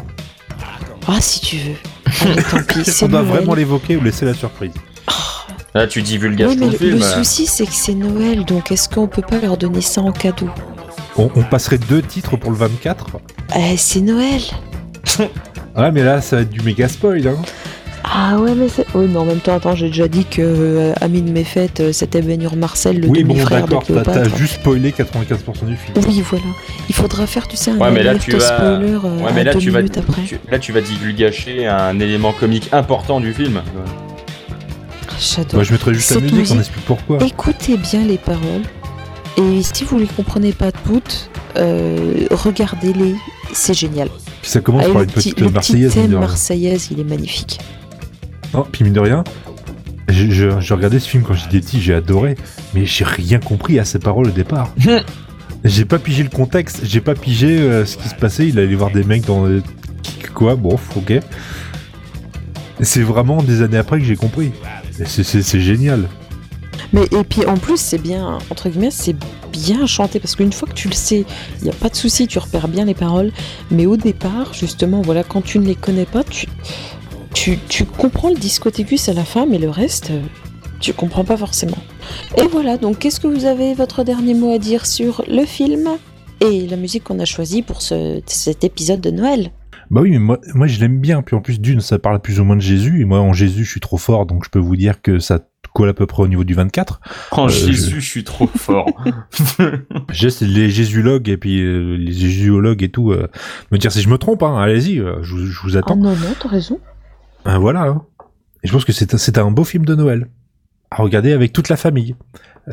Ah, 1.07 1.19
si 1.19 1.39
tu 1.41 1.57
veux. 1.57 1.75
Allez, 2.21 2.41
tant 2.43 2.63
pis. 2.63 2.79
Est-ce 2.79 3.01
qu'on 3.01 3.09
doit 3.09 3.21
Noël. 3.23 3.35
vraiment 3.37 3.53
l'évoquer 3.55 3.97
ou 3.97 4.01
laisser 4.03 4.25
la 4.25 4.33
surprise? 4.33 4.71
Là, 5.73 5.87
tu 5.87 6.01
divulgages 6.01 6.49
Ouais, 6.51 6.55
ton 6.55 6.69
le, 6.71 6.77
film. 6.77 6.97
le 6.99 7.03
euh. 7.03 7.13
souci, 7.17 7.45
c'est 7.47 7.65
que 7.65 7.73
c'est 7.73 7.93
Noël, 7.93 8.45
donc 8.45 8.71
est-ce 8.71 8.87
qu'on 8.87 9.07
peut 9.07 9.21
pas 9.21 9.39
leur 9.39 9.57
donner 9.57 9.81
ça 9.81 9.99
en 10.01 10.13
cadeau? 10.13 10.47
On, 11.17 11.29
on 11.35 11.43
passerait 11.43 11.77
deux 11.77 12.01
titres 12.01 12.37
pour 12.37 12.49
le 12.51 12.55
24 12.57 13.07
Eh, 13.57 13.75
c'est 13.75 13.99
Noël 13.99 14.41
Ouais, 15.77 15.91
mais 15.91 16.03
là, 16.03 16.21
ça 16.21 16.37
va 16.37 16.41
être 16.43 16.49
du 16.49 16.61
méga 16.61 16.87
spoil. 16.87 17.27
Hein. 17.27 17.35
Ah, 18.03 18.33
Ah 18.33 18.39
ouais, 18.39 18.53
mais 18.55 18.67
c'est. 18.69 18.85
Oui, 18.93 19.07
mais 19.09 19.17
en 19.17 19.25
même 19.25 19.39
temps, 19.39 19.55
attends, 19.55 19.75
j'ai 19.75 19.87
déjà 19.87 20.07
dit 20.07 20.25
que 20.25 20.41
euh, 20.41 20.93
Ami 21.01 21.21
de 21.21 21.31
mes 21.31 21.43
fêtes, 21.43 21.79
euh, 21.79 21.91
c'était 21.91 22.21
Benur 22.21 22.55
Marcel, 22.55 22.99
le 23.01 23.07
Oui, 23.07 23.23
bon, 23.23 23.33
demi-frère 23.33 23.65
de 23.67 23.71
d'accord, 23.73 24.03
t'as 24.03 24.29
juste 24.37 24.55
spoilé 24.55 24.91
95% 24.91 25.65
du 25.65 25.75
film. 25.75 25.97
Oui, 26.07 26.21
voilà. 26.29 26.45
Il 26.87 26.95
faudra 26.95 27.25
faire, 27.27 27.47
tu 27.47 27.57
sais, 27.57 27.71
un 27.71 27.77
Ouais, 27.77 27.91
mais 27.91 28.03
là, 28.03 28.15
tu 28.15 28.31
vas- 28.31 28.39
spoiler 28.57 28.93
euh, 28.93 28.99
Ouais, 29.23 29.31
mais 29.33 29.43
là 29.43 29.53
deux 29.53 29.59
tu, 29.59 29.69
vas, 29.71 29.79
minutes 29.79 29.97
après. 29.97 30.21
tu- 30.23 30.39
là, 30.49 30.59
tu 30.59 30.71
vas 30.71 30.81
divulgacher 30.81 31.65
un 31.67 31.99
élément 31.99 32.31
comique 32.31 32.69
important 32.71 33.19
du 33.19 33.33
film. 33.33 33.61
J'adore. 35.19 35.55
Moi, 35.55 35.63
je 35.63 35.71
mettrais 35.71 35.93
juste 35.93 36.09
la 36.09 36.13
Cette 36.15 36.23
musique, 36.23 36.37
on 36.37 36.41
musique- 36.41 36.59
explique 36.59 36.85
pourquoi. 36.85 37.17
Écoutez 37.25 37.77
bien 37.77 38.03
les 38.05 38.17
paroles. 38.17 38.63
Et 39.37 39.61
si 39.63 39.83
vous 39.83 39.97
les 39.97 40.05
comprenez 40.07 40.51
pas 40.53 40.71
toutes, 40.71 41.29
euh, 41.57 42.27
regardez-les. 42.31 43.15
C'est 43.51 43.73
génial. 43.73 44.09
Puis 44.45 44.51
ça 44.51 44.61
commence 44.61 44.83
Ah, 44.87 44.93
par 44.93 45.01
une 45.01 45.07
petit, 45.09 45.31
petite 45.33 45.39
le 45.39 45.47
petit 45.47 45.53
marseillaise, 45.55 45.93
thème 45.95 46.11
marseillaise, 46.19 46.89
il 46.91 46.99
est 46.99 47.03
magnifique. 47.03 47.57
Non, 48.53 48.63
puis 48.71 48.83
mine 48.83 48.93
de 48.93 48.99
rien, 48.99 49.23
je, 50.07 50.29
je- 50.29 50.59
je 50.59 50.73
regardais 50.75 50.99
ce 50.99 51.09
film 51.09 51.23
quand 51.23 51.33
j'étais 51.33 51.59
petit, 51.61 51.81
j'ai 51.81 51.95
adoré, 51.95 52.35
mais 52.75 52.85
j'ai 52.85 53.05
rien 53.05 53.39
compris 53.39 53.79
à 53.79 53.85
ses 53.85 53.97
paroles 53.97 54.27
au 54.27 54.31
départ. 54.31 54.71
j'ai 55.63 55.83
pas 55.85 55.97
pigé 55.97 56.21
le 56.21 56.29
contexte, 56.29 56.81
j'ai 56.83 57.01
pas 57.01 57.15
pigé 57.15 57.57
euh, 57.59 57.85
ce 57.87 57.97
qui 57.97 58.07
se 58.07 58.13
passait, 58.13 58.47
il 58.47 58.59
allait 58.59 58.75
voir 58.75 58.91
des 58.91 59.03
mecs 59.03 59.25
dans... 59.25 59.47
euh, 59.47 59.63
quoi, 60.35 60.55
bon, 60.55 60.77
ok. 60.95 61.13
C'est 62.81 63.01
vraiment 63.01 63.41
des 63.41 63.63
années 63.63 63.77
après 63.79 63.97
que 63.97 64.05
j'ai 64.05 64.15
compris. 64.15 64.51
C'est 65.07 65.59
génial. 65.59 66.07
Mais 66.93 67.03
et 67.11 67.23
puis 67.23 67.45
en 67.45 67.55
plus, 67.57 67.77
c'est 67.77 67.97
bien, 67.97 68.37
entre 68.49 68.69
guillemets, 68.69 68.91
c'est 68.91 69.15
bien 69.51 69.85
chanté 69.85 70.19
parce 70.19 70.35
qu'une 70.35 70.53
fois 70.53 70.67
que 70.67 70.73
tu 70.73 70.87
le 70.87 70.93
sais, 70.93 71.25
il 71.59 71.63
n'y 71.63 71.69
a 71.69 71.73
pas 71.73 71.89
de 71.89 71.95
souci, 71.95 72.27
tu 72.27 72.39
repères 72.39 72.67
bien 72.67 72.85
les 72.85 72.93
paroles. 72.93 73.31
Mais 73.71 73.85
au 73.85 73.97
départ, 73.97 74.53
justement, 74.53 75.01
voilà, 75.01 75.23
quand 75.23 75.41
tu 75.41 75.59
ne 75.59 75.65
les 75.65 75.75
connais 75.75 76.05
pas, 76.05 76.23
tu, 76.23 76.47
tu, 77.33 77.57
tu 77.67 77.85
comprends 77.85 78.29
le 78.29 78.35
discothèque 78.35 78.93
à 79.07 79.13
la 79.13 79.23
fin, 79.25 79.45
mais 79.45 79.57
le 79.57 79.69
reste, 79.69 80.11
euh, 80.11 80.21
tu 80.79 80.93
comprends 80.93 81.23
pas 81.23 81.37
forcément. 81.37 81.77
Et 82.37 82.47
voilà, 82.47 82.77
donc 82.77 82.99
qu'est-ce 82.99 83.19
que 83.19 83.27
vous 83.27 83.45
avez 83.45 83.73
votre 83.73 84.03
dernier 84.03 84.33
mot 84.33 84.53
à 84.53 84.57
dire 84.59 84.85
sur 84.85 85.23
le 85.27 85.45
film 85.45 85.89
et 86.41 86.67
la 86.67 86.75
musique 86.77 87.03
qu'on 87.05 87.19
a 87.19 87.25
choisie 87.25 87.61
pour 87.61 87.81
ce- 87.81 88.21
cet 88.25 88.63
épisode 88.63 89.01
de 89.01 89.09
Noël? 89.11 89.51
Bah 89.91 90.01
oui, 90.01 90.11
mais 90.11 90.19
moi, 90.19 90.39
moi 90.53 90.67
je 90.67 90.79
l'aime 90.79 90.99
bien. 90.99 91.21
Puis 91.21 91.35
en 91.35 91.41
plus, 91.41 91.59
d'une, 91.61 91.79
ça 91.79 91.99
parle 91.99 92.19
plus 92.19 92.39
ou 92.39 92.43
moins 92.43 92.55
de 92.55 92.61
Jésus. 92.61 93.01
Et 93.01 93.05
moi, 93.05 93.19
en 93.19 93.33
Jésus, 93.33 93.63
je 93.63 93.69
suis 93.71 93.79
trop 93.79 93.97
fort, 93.97 94.25
donc 94.25 94.43
je 94.43 94.49
peux 94.49 94.59
vous 94.59 94.75
dire 94.75 95.01
que 95.01 95.19
ça 95.19 95.39
colle 95.75 95.89
à 95.89 95.93
peu 95.93 96.05
près 96.07 96.23
au 96.23 96.27
niveau 96.27 96.43
du 96.43 96.53
24. 96.55 96.99
Oh 97.33 97.45
Euh, 97.45 97.47
Jésus, 97.49 97.99
je 98.01 98.09
suis 98.09 98.23
trop 98.23 98.47
fort. 98.57 98.87
J'ai 100.11 100.29
c'est 100.31 100.45
les 100.45 100.69
jésulogues 100.69 101.29
et 101.29 101.37
puis 101.37 101.61
euh, 101.61 101.95
les 101.97 102.13
jésuologues 102.13 102.81
et 102.81 102.89
tout. 102.89 103.11
euh, 103.11 103.27
me 103.71 103.77
dire 103.77 103.91
si 103.91 104.01
je 104.01 104.09
me 104.09 104.17
trompe, 104.17 104.41
hein, 104.43 104.57
allez-y, 104.57 104.99
euh, 104.99 105.17
je, 105.21 105.35
vous- 105.35 105.45
je 105.45 105.59
vous 105.61 105.75
Ah 105.75 105.79
attends. 105.79 105.95
non, 105.97 106.15
non, 106.15 106.33
t'as 106.39 106.49
raison. 106.49 106.79
Ben 107.43 107.59
voilà. 107.59 107.83
hein. 107.83 108.01
Et 108.63 108.67
je 108.67 108.73
pense 108.73 108.85
que 108.85 108.93
c'est 108.93 109.13
un- 109.13 109.17
c'est 109.17 109.37
un 109.37 109.51
beau 109.51 109.63
film 109.65 109.85
de 109.85 109.93
Noël 109.93 110.29
à 110.89 111.01
regarder 111.03 111.33
avec 111.33 111.51
toute 111.53 111.69
la 111.69 111.75
famille. 111.77 112.15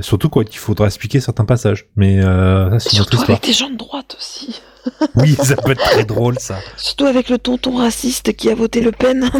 Surtout 0.01 0.29
quoi 0.31 0.45
qu'il 0.45 0.59
faudra 0.59 0.87
expliquer 0.87 1.21
certains 1.21 1.45
passages. 1.45 1.87
Mais 1.97 2.25
euh, 2.25 2.79
ça, 2.79 2.89
Surtout 2.91 3.21
avec 3.21 3.43
des 3.45 3.53
gens 3.53 3.69
de 3.69 3.77
droite 3.77 4.17
aussi. 4.19 4.61
Oui, 5.15 5.35
ça 5.41 5.55
peut 5.55 5.71
être 5.73 5.83
très 5.85 6.05
drôle 6.05 6.39
ça. 6.41 6.59
Surtout 6.77 7.05
avec 7.07 7.29
le 7.29 7.39
tonton 7.39 7.77
raciste 7.77 8.33
qui 8.35 8.51
a 8.51 8.55
voté 8.57 8.81
Le 8.81 8.91
Pen. 8.91 9.31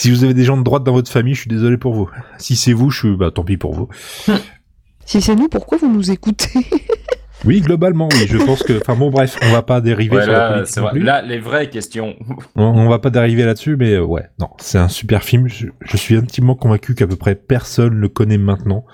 Si 0.00 0.10
vous 0.10 0.24
avez 0.24 0.32
des 0.32 0.44
gens 0.44 0.56
de 0.56 0.62
droite 0.62 0.82
dans 0.82 0.94
votre 0.94 1.10
famille, 1.12 1.34
je 1.34 1.40
suis 1.42 1.50
désolé 1.50 1.76
pour 1.76 1.92
vous. 1.92 2.08
Si 2.38 2.56
c'est 2.56 2.72
vous, 2.72 2.88
je 2.88 2.98
suis 3.00 3.16
bah 3.18 3.30
tant 3.30 3.44
pis 3.44 3.58
pour 3.58 3.74
vous. 3.74 3.88
Si 5.04 5.20
c'est 5.20 5.34
nous, 5.34 5.48
pourquoi 5.48 5.76
vous 5.76 5.92
nous 5.92 6.10
écoutez 6.10 6.48
Oui, 7.44 7.60
globalement, 7.60 8.08
oui. 8.12 8.26
Je 8.26 8.38
pense 8.38 8.62
que. 8.62 8.78
Enfin 8.80 8.96
bon, 8.96 9.10
bref, 9.10 9.36
on 9.42 9.52
va 9.52 9.60
pas 9.60 9.82
dériver 9.82 10.16
Ouais, 10.16 10.22
sur 10.22 10.32
la 10.32 10.38
là, 10.38 10.52
politique. 10.54 10.76
non 10.78 10.82
vrai. 10.84 10.92
plus. 10.92 11.02
Là, 11.02 11.20
les 11.20 11.38
vraies 11.38 11.68
questions. 11.68 12.16
On, 12.56 12.62
on 12.64 12.88
va 12.88 12.98
pas 12.98 13.10
dériver 13.10 13.44
là-dessus, 13.44 13.76
mais 13.76 13.92
euh, 13.92 14.02
ouais, 14.02 14.24
non, 14.38 14.48
c'est 14.58 14.78
un 14.78 14.88
super 14.88 15.22
film. 15.22 15.48
Je, 15.48 15.66
je 15.82 15.96
suis 15.98 16.16
intimement 16.16 16.54
convaincu 16.54 16.94
qu'à 16.94 17.06
peu 17.06 17.16
près 17.16 17.34
personne 17.34 17.92
le 17.92 18.08
connaît 18.08 18.38
maintenant, 18.38 18.86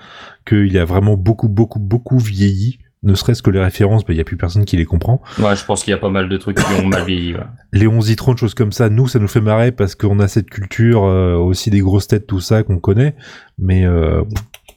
qu'il 0.45 0.77
a 0.77 0.83
vraiment 0.83 1.15
beaucoup, 1.15 1.47
beaucoup, 1.47 1.79
beaucoup 1.79 2.17
vieilli. 2.17 2.79
Ne 3.03 3.13
serait-ce 3.13 3.41
que 3.43 3.51
les 3.51 3.59
références, 3.63 4.01
il 4.09 4.15
y 4.15 4.19
a 4.19 4.23
plus 4.23 4.37
personne 4.37 4.65
qui 4.65 4.75
les 4.75 4.85
comprend. 4.85 5.21
Ouais, 5.39 5.55
je 5.55 5.63
pense 5.63 5.83
qu'il 5.83 5.91
y 5.91 5.93
a 5.93 5.99
pas 5.99 6.09
mal 6.09 6.29
de 6.29 6.37
trucs 6.37 6.57
qui 6.57 6.81
ont 6.81 6.87
mal 6.87 7.03
vieilli. 7.05 7.33
ouais. 7.35 7.41
Léon 7.71 8.01
Zitron, 8.01 8.35
choses 8.35 8.55
comme 8.55 8.71
ça, 8.71 8.89
nous, 8.89 9.07
ça 9.07 9.19
nous 9.19 9.27
fait 9.27 9.39
marrer 9.41 9.71
parce 9.71 9.93
qu'on 9.95 10.19
a 10.19 10.27
cette 10.27 10.49
culture, 10.49 11.03
euh, 11.05 11.35
aussi 11.35 11.69
des 11.69 11.79
grosses 11.79 12.07
têtes, 12.07 12.25
tout 12.25 12.39
ça 12.39 12.63
qu'on 12.63 12.79
connaît. 12.79 13.15
Mais 13.59 13.85
euh, 13.85 14.23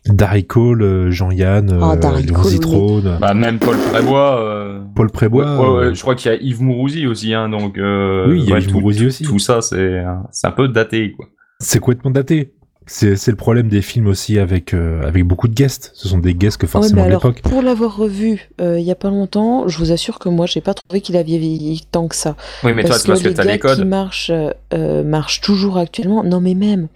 Darry 0.06 0.44
Cole, 0.46 0.82
euh, 0.82 1.10
Jean-Yann, 1.10 1.70
Oh, 1.80 1.92
euh, 1.92 1.96
Darry 1.96 2.24
Léon 2.24 2.40
oui. 2.44 2.50
Zitron, 2.50 3.02
euh, 3.06 3.18
Bah, 3.18 3.32
même 3.32 3.58
Paul 3.58 3.76
Prébois. 3.90 4.40
euh, 4.42 4.80
Paul 4.94 5.10
Prébois. 5.10 5.44
ouais, 5.44 5.66
ouais, 5.66 5.74
ouais, 5.78 5.84
euh, 5.86 5.94
je 5.94 6.00
crois 6.02 6.14
qu'il 6.14 6.30
y 6.30 6.34
a 6.34 6.38
Yves 6.38 6.62
Mourouzi 6.62 7.06
aussi, 7.06 7.32
hein, 7.32 7.48
donc. 7.48 7.78
euh, 7.78 8.26
oui, 8.28 8.40
il 8.42 8.44
y 8.48 8.52
a 8.52 8.56
ouais, 8.56 8.60
Yves 8.60 8.68
tout, 8.68 8.74
Mourouzi 8.74 9.06
aussi. 9.06 9.24
tout 9.24 9.38
ça, 9.38 9.62
c'est 9.62 10.02
c'est 10.30 10.46
un 10.46 10.52
peu 10.52 10.68
daté, 10.68 11.12
quoi. 11.12 11.26
C'est 11.58 11.78
complètement 11.80 12.10
daté. 12.10 12.52
C'est 12.86 13.14
c'est 13.16 13.30
le 13.30 13.36
problème 13.36 13.68
des 13.68 13.82
films 13.82 14.06
aussi 14.08 14.38
avec 14.38 14.74
euh, 14.74 15.02
avec 15.06 15.24
beaucoup 15.24 15.46
de 15.48 15.54
guests. 15.54 15.92
Ce 15.94 16.08
sont 16.08 16.18
des 16.18 16.34
guests 16.34 16.56
que 16.56 16.66
Ouais, 16.66 16.72
forcément 16.72 17.02
de 17.02 17.06
alors, 17.06 17.24
l'époque. 17.26 17.42
pour 17.42 17.62
l'avoir 17.62 17.96
revu 17.96 18.50
euh, 18.60 18.80
il 18.80 18.84
y 18.84 18.90
a 18.90 18.96
pas 18.96 19.10
longtemps, 19.10 19.68
je 19.68 19.78
vous 19.78 19.92
assure 19.92 20.18
que 20.18 20.28
moi, 20.28 20.46
j'ai 20.46 20.60
pas 20.60 20.74
trouvé 20.74 21.00
qu'il 21.00 21.16
avait 21.16 21.38
vieilli 21.38 21.82
tant 21.90 22.08
que 22.08 22.16
ça. 22.16 22.36
Oui, 22.64 22.72
mais 22.74 22.84
toi, 22.84 22.90
parce 22.90 23.02
c'est 23.02 23.08
parce 23.08 23.22
que 23.22 23.28
les 23.28 23.34
t'as 23.34 23.44
les 23.44 23.52
qui 23.58 23.58
codes. 23.60 23.84
marchent, 23.86 24.30
euh, 24.30 24.50
euh, 24.74 25.04
marchent 25.04 25.40
toujours 25.40 25.76
actuellement. 25.78 26.24
Non, 26.24 26.40
mais 26.40 26.54
même 26.54 26.88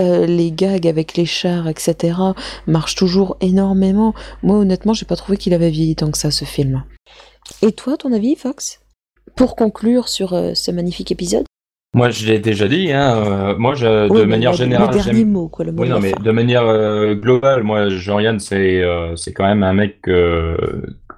euh, 0.00 0.26
les 0.26 0.50
gags 0.52 0.86
avec 0.86 1.16
les 1.16 1.26
chars, 1.26 1.68
etc., 1.68 2.18
marchent 2.66 2.96
toujours 2.96 3.36
énormément. 3.40 4.14
Moi, 4.42 4.56
honnêtement, 4.58 4.92
j'ai 4.92 5.06
pas 5.06 5.16
trouvé 5.16 5.38
qu'il 5.38 5.54
avait 5.54 5.70
vieilli 5.70 5.96
tant 5.96 6.10
que 6.10 6.18
ça, 6.18 6.30
ce 6.30 6.44
film. 6.44 6.84
Et 7.62 7.72
toi, 7.72 7.96
ton 7.96 8.12
avis, 8.12 8.34
Fox? 8.36 8.80
Pour 9.36 9.56
conclure 9.56 10.08
sur 10.08 10.32
euh, 10.34 10.52
ce 10.54 10.70
magnifique 10.70 11.10
épisode? 11.12 11.44
Moi, 11.94 12.08
je 12.08 12.26
l'ai 12.26 12.38
déjà 12.38 12.68
dit, 12.68 12.90
hein, 12.90 13.16
euh, 13.18 13.54
moi, 13.58 13.74
je, 13.74 14.08
Oui, 14.08 14.20
de 14.20 14.24
manière 14.24 14.52
le- 14.52 14.56
générale, 14.56 14.88
Le 14.88 14.94
dernier 14.94 15.18
j'aime. 15.18 15.30
mot, 15.30 15.48
quoi, 15.48 15.64
le 15.66 15.72
mot 15.72 15.82
Oui, 15.82 15.88
de 15.88 15.92
non, 15.92 16.00
la 16.00 16.02
mais 16.02 16.12
de 16.24 16.30
manière 16.30 16.62
euh, 16.64 17.14
globale, 17.14 17.62
moi, 17.64 17.90
Jean-Yann, 17.90 18.40
c'est 18.40 18.82
euh, 18.82 19.14
c'est 19.16 19.34
quand 19.34 19.44
même 19.44 19.62
un 19.62 19.74
mec 19.74 19.98
euh, 20.08 20.56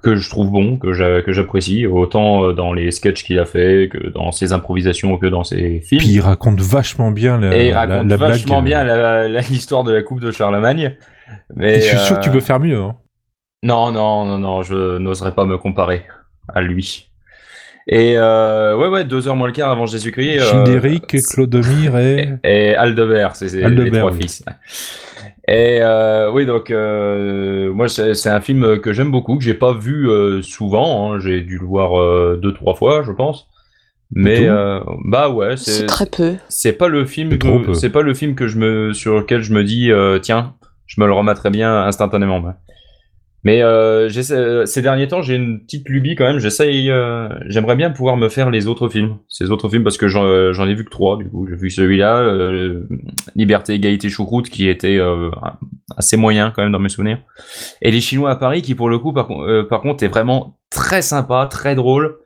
que 0.03 0.15
je 0.17 0.29
trouve 0.29 0.51
bon, 0.51 0.75
que 0.77 0.91
j'a- 0.91 1.21
que 1.21 1.31
j'apprécie, 1.31 1.87
autant 1.87 2.43
euh, 2.43 2.53
dans 2.53 2.73
les 2.73 2.91
sketchs 2.91 3.23
qu'il 3.23 3.39
a 3.39 3.45
fait, 3.45 3.87
que 3.89 4.09
dans 4.09 4.33
ses 4.33 4.51
improvisations, 4.51 5.17
que 5.17 5.27
dans 5.27 5.45
ses 5.45 5.79
films. 5.79 5.99
Puis 6.01 6.09
il 6.09 6.19
raconte 6.19 6.59
vachement 6.59 7.09
bien 7.11 7.39
la, 7.39 7.55
Et 7.57 7.67
il 7.67 7.71
la- 7.71 7.79
raconte 7.79 8.09
la 8.09 8.17
vachement 8.17 8.61
blague. 8.61 8.65
bien 8.65 8.83
la- 8.83 9.29
la- 9.29 9.41
l'histoire 9.41 9.85
de 9.85 9.93
la 9.93 10.01
Coupe 10.03 10.19
de 10.19 10.31
Charlemagne. 10.31 10.97
Mais 11.55 11.77
Et 11.77 11.81
je 11.81 11.87
suis 11.87 11.97
sûr 11.99 12.15
euh, 12.17 12.19
que 12.19 12.23
tu 12.25 12.31
peux 12.31 12.41
faire 12.41 12.59
mieux. 12.59 12.77
Hein. 12.81 12.97
Non, 13.63 13.93
non, 13.93 14.25
non, 14.25 14.37
non, 14.39 14.61
je 14.61 14.97
n'oserais 14.97 15.33
pas 15.33 15.45
me 15.45 15.57
comparer 15.57 16.03
à 16.53 16.61
lui. 16.61 17.09
Et 17.87 18.15
euh, 18.17 18.75
ouais, 18.77 18.87
ouais, 18.87 19.03
deux 19.03 19.27
heures 19.27 19.35
moins 19.35 19.47
le 19.47 19.53
quart 19.53 19.69
avant 19.71 19.85
Jésus-Christ. 19.85 20.39
euh, 20.39 20.49
Childéric, 20.49 21.17
Clodomir 21.31 21.97
et... 21.97 22.29
et 22.43 22.75
Aldebert, 22.75 23.35
c'est 23.35 23.47
les 23.69 23.91
trois 23.91 24.11
oui. 24.11 24.21
fils. 24.21 24.43
Et 25.47 25.77
euh, 25.81 26.31
oui, 26.31 26.47
donc 26.47 26.71
euh, 26.71 27.71
moi 27.71 27.87
c'est 27.87 28.15
c'est 28.15 28.29
un 28.29 28.41
film 28.41 28.79
que 28.79 28.93
j'aime 28.93 29.11
beaucoup, 29.11 29.37
que 29.37 29.43
j'ai 29.43 29.53
pas 29.53 29.73
vu 29.73 30.09
euh, 30.09 30.41
souvent. 30.41 31.13
hein. 31.13 31.19
J'ai 31.19 31.41
dû 31.41 31.59
le 31.59 31.65
voir 31.65 32.01
euh, 32.01 32.39
deux 32.41 32.53
trois 32.53 32.73
fois, 32.73 33.03
je 33.05 33.11
pense. 33.11 33.47
Mais 34.11 34.47
euh, 34.47 34.79
bah 35.03 35.29
ouais, 35.29 35.55
C'est 35.57 35.71
c'est 35.71 35.85
très 35.85 36.05
peu. 36.07 36.35
c'est 36.49 36.73
pas 36.73 36.87
le 36.87 37.05
film 37.05 37.37
C'est 37.73 37.89
pas 37.91 38.01
le 38.01 38.13
film 38.15 38.33
que 38.33 38.47
je 38.47 38.57
me 38.57 38.93
sur 38.93 39.17
lequel 39.17 39.41
je 39.43 39.53
me 39.53 39.63
dis 39.63 39.91
euh, 39.91 40.17
tiens, 40.17 40.55
je 40.87 40.99
me 40.99 41.05
le 41.05 41.13
remettrai 41.13 41.51
bien 41.51 41.83
instantanément. 41.83 42.39
bah. 42.39 42.55
Mais 43.45 43.61
euh, 43.61 44.09
j'essaie- 44.09 44.65
ces 44.65 44.81
derniers 44.81 45.07
temps, 45.07 45.21
j'ai 45.21 45.35
une 45.35 45.61
petite 45.61 45.87
lubie 45.87 46.15
quand 46.15 46.25
même. 46.25 46.39
J'essaye, 46.39 46.89
euh, 46.89 47.29
j'aimerais 47.47 47.75
bien 47.75 47.91
pouvoir 47.91 48.17
me 48.17 48.27
faire 48.27 48.49
les 48.49 48.65
autres 48.65 48.89
films, 48.89 49.17
ces 49.29 49.51
autres 49.51 49.69
films 49.69 49.83
parce 49.83 49.97
que 49.97 50.07
j'en 50.07 50.67
ai 50.67 50.73
vu 50.73 50.83
que 50.83 50.89
trois. 50.89 51.17
Du 51.17 51.29
coup, 51.29 51.45
j'ai 51.47 51.55
vu 51.55 51.69
celui-là, 51.69 52.17
euh, 52.21 52.87
Liberté, 53.35 53.73
Égalité, 53.75 54.09
Choucroute, 54.09 54.49
qui 54.49 54.67
était 54.67 54.97
euh, 54.97 55.29
assez 55.95 56.17
moyen 56.17 56.51
quand 56.55 56.63
même 56.63 56.71
dans 56.71 56.79
mes 56.79 56.89
souvenirs, 56.89 57.19
et 57.83 57.91
Les 57.91 58.01
Chinois 58.01 58.31
à 58.31 58.35
Paris, 58.35 58.63
qui 58.63 58.73
pour 58.73 58.89
le 58.89 58.97
coup, 58.97 59.13
par, 59.13 59.27
con- 59.27 59.43
euh, 59.47 59.63
par 59.63 59.81
contre, 59.81 60.03
est 60.03 60.07
vraiment 60.09 60.57
très 60.71 61.03
sympa, 61.03 61.47
très 61.49 61.75
drôle. 61.75 62.17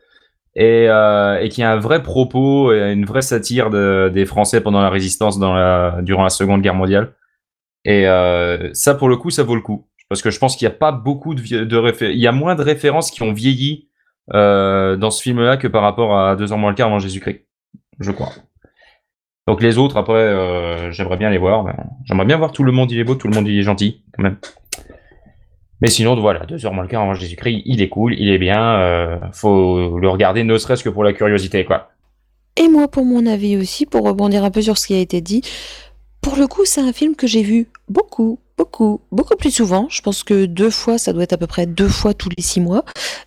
Et, 0.56 0.88
euh, 0.90 1.48
qui 1.50 1.62
a 1.64 1.72
un 1.72 1.78
vrai 1.78 2.02
propos, 2.02 2.74
et 2.74 2.94
une 2.94 3.06
vraie 3.06 3.22
satire 3.22 3.70
de- 3.70 4.10
des 4.14 4.26
Français 4.26 4.62
pendant 4.62 4.82
la 4.82 4.90
résistance 4.90 5.38
durant 5.38 6.24
la 6.24 6.30
Seconde 6.30 6.62
Guerre 6.62 6.74
mondiale. 6.76 7.14
Et 7.86 8.08
euh, 8.08 8.70
ça, 8.74 8.96
pour 8.96 9.10
le 9.10 9.16
coup, 9.18 9.30
ça 9.30 9.44
vaut 9.44 9.56
le 9.56 9.62
coup. 9.62 9.86
Parce 10.10 10.22
que 10.22 10.32
je 10.32 10.40
pense 10.40 10.56
qu'il 10.58 10.68
n'y 10.68 10.74
a 10.74 10.78
pas 10.78 10.92
beaucoup 10.92 11.36
de, 11.36 11.64
de 11.64 11.78
références. 11.78 12.16
Il 12.16 12.22
y 12.22 12.28
a 12.28 12.32
moins 12.32 12.56
de 12.56 12.64
références 12.64 13.12
qui 13.12 13.22
ont 13.22 13.32
vieilli 13.32 13.88
euh, 14.34 14.96
dans 14.96 15.12
ce 15.12 15.22
film-là 15.22 15.58
que 15.58 15.68
par 15.68 15.82
rapport 15.84 16.18
à 16.18 16.36
Deux 16.36 16.52
ans 16.52 16.58
moins 16.58 16.72
le 16.72 16.76
quart 16.76 16.88
avant 16.88 17.00
Jésus-Christ. 17.00 17.46
Je 18.00 18.12
crois. 18.12 18.30
Donc 19.48 19.62
les 19.62 19.78
autres, 19.78 19.98
après, 19.98 20.14
euh, 20.14 20.92
j'aimerais 20.92 21.18
bien 21.18 21.30
les 21.30 21.38
voir. 21.38 21.66
J'aimerais 22.06 22.26
bien 22.26 22.38
voir 22.38 22.52
tout 22.52 22.64
le 22.64 22.72
monde, 22.72 22.92
il 22.92 23.00
est 23.00 23.04
beau, 23.04 23.16
tout 23.16 23.28
le 23.28 23.34
monde, 23.34 23.48
il 23.48 23.58
est 23.58 23.64
gentil, 23.64 24.04
quand 24.16 24.24
même. 24.24 24.38
Mais 25.82 25.90
sinon, 25.90 26.16
voilà, 26.20 26.46
Deux 26.46 26.66
heures 26.66 26.74
moins 26.74 26.84
le 26.84 26.90
quart 26.90 27.02
avant 27.04 27.14
Jésus-Christ, 27.14 27.64
il 27.66 27.82
est 27.82 27.90
cool, 27.90 28.14
il 28.14 28.30
est 28.30 28.38
bien. 28.38 28.80
euh, 28.80 29.18
faut 29.32 29.98
le 29.98 30.10
regarder, 30.10 30.44
ne 30.44 30.58
serait-ce 30.58 30.84
que 30.84 30.90
pour 30.90 31.04
la 31.04 31.14
curiosité, 31.14 31.66
quoi. 31.66 31.90
Et 32.58 32.68
moi, 32.68 32.88
pour 32.90 33.06
mon 33.06 33.26
avis 33.26 33.58
aussi, 33.58 33.86
pour 33.86 34.04
rebondir 34.06 34.44
un 34.44 34.52
peu 34.52 34.62
sur 34.62 34.78
ce 34.78 34.88
qui 34.88 34.94
a 34.94 35.00
été 35.00 35.22
dit, 35.22 35.42
pour 36.22 36.36
le 36.36 36.48
coup, 36.48 36.66
c'est 36.66 36.82
un 36.82 36.92
film 36.94 37.16
que 37.16 37.26
j'ai 37.28 37.42
vu 37.42 37.68
beaucoup, 37.88 38.40
beaucoup, 38.60 39.00
beaucoup 39.14 39.38
plus 39.38 39.52
souvent. 39.52 39.88
Je 39.90 40.02
pense 40.02 40.24
que 40.24 40.46
deux 40.46 40.70
fois, 40.70 40.98
ça 40.98 41.14
doit 41.14 41.24
être 41.24 41.32
à 41.32 41.38
peu 41.38 41.48
près 41.48 41.66
deux 41.66 41.88
fois 41.88 42.14
tous 42.14 42.28
les 42.36 42.44
six 42.44 42.60
mois, 42.60 42.84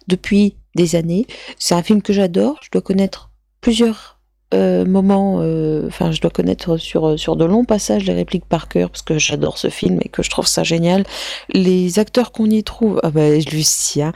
depuis 0.07 0.59
des 0.77 0.95
années. 0.95 1.27
C'est 1.59 1.75
un 1.75 1.83
film 1.83 2.03
que 2.03 2.12
j'adore. 2.12 2.59
Je 2.62 2.69
dois 2.71 2.83
connaître 2.83 3.31
plusieurs 3.62 4.12
euh, 4.52 4.85
moments, 4.85 5.38
euh, 5.40 5.87
enfin, 5.87 6.12
je 6.12 6.21
dois 6.21 6.30
connaître 6.30 6.76
sur, 6.76 7.18
sur 7.18 7.37
de 7.37 7.44
longs 7.44 7.64
passages 7.64 8.04
les 8.04 8.12
répliques 8.12 8.44
par 8.44 8.68
cœur 8.68 8.90
parce 8.90 9.02
que 9.02 9.18
j'adore 9.18 9.59
ce 9.59 9.68
film 9.68 9.99
et 10.02 10.09
que 10.09 10.23
je 10.23 10.30
trouve 10.30 10.47
ça 10.47 10.62
génial. 10.62 11.04
Les 11.52 11.99
acteurs 11.99 12.32
qu'on 12.32 12.47
y 12.47 12.62
trouve, 12.62 13.00
ah 13.02 13.11
bah, 13.11 13.30
Lucia, 13.50 14.12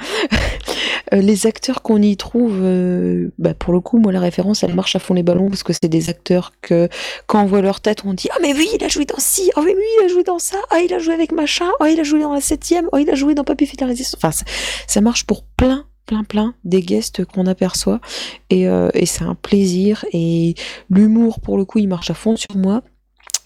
les 1.12 1.46
acteurs 1.46 1.82
qu'on 1.82 2.02
y 2.02 2.16
trouve, 2.16 2.60
bah, 3.38 3.54
pour 3.54 3.72
le 3.72 3.80
coup, 3.80 3.98
moi, 3.98 4.12
la 4.12 4.20
référence, 4.20 4.62
elle 4.62 4.74
marche 4.74 4.96
à 4.96 4.98
fond 4.98 5.14
les 5.14 5.22
ballons 5.22 5.48
parce 5.48 5.62
que 5.62 5.72
c'est 5.72 5.88
des 5.88 6.08
acteurs 6.10 6.52
que, 6.60 6.88
quand 7.26 7.42
on 7.42 7.46
voit 7.46 7.60
leur 7.60 7.80
tête, 7.80 8.02
on 8.04 8.14
dit, 8.14 8.28
ah, 8.32 8.38
mais 8.42 8.52
oui, 8.54 8.68
il 8.74 8.84
a 8.84 8.88
joué 8.88 9.04
dans 9.04 9.18
ci, 9.18 9.50
ah, 9.56 9.62
mais 9.64 9.74
oui, 9.74 9.84
il 10.00 10.04
a 10.04 10.08
joué 10.08 10.22
dans 10.22 10.38
ça, 10.38 10.58
ah, 10.70 10.80
il 10.80 10.92
a 10.92 10.98
joué 10.98 11.14
avec 11.14 11.32
machin, 11.32 11.70
ah, 11.80 11.88
il 11.88 12.00
a 12.00 12.04
joué 12.04 12.20
dans 12.20 12.32
la 12.32 12.40
septième, 12.40 12.88
ah, 12.92 13.00
il 13.00 13.10
a 13.10 13.14
joué 13.14 13.34
dans 13.34 13.44
Papy 13.44 13.70
résistance. 13.80 14.18
Enfin, 14.22 14.44
ça 14.86 15.00
marche 15.00 15.24
pour 15.24 15.44
plein 15.44 15.86
plein 16.06 16.24
plein 16.24 16.54
des 16.64 16.80
guests 16.80 17.24
qu'on 17.24 17.46
aperçoit. 17.46 18.00
Et, 18.50 18.68
euh, 18.68 18.90
et 18.94 19.06
c'est 19.06 19.24
un 19.24 19.34
plaisir 19.34 20.04
et 20.12 20.54
l'humour 20.88 21.40
pour 21.40 21.58
le 21.58 21.64
coup 21.64 21.78
il 21.78 21.88
marche 21.88 22.10
à 22.10 22.14
fond 22.14 22.36
sur 22.36 22.56
moi. 22.56 22.82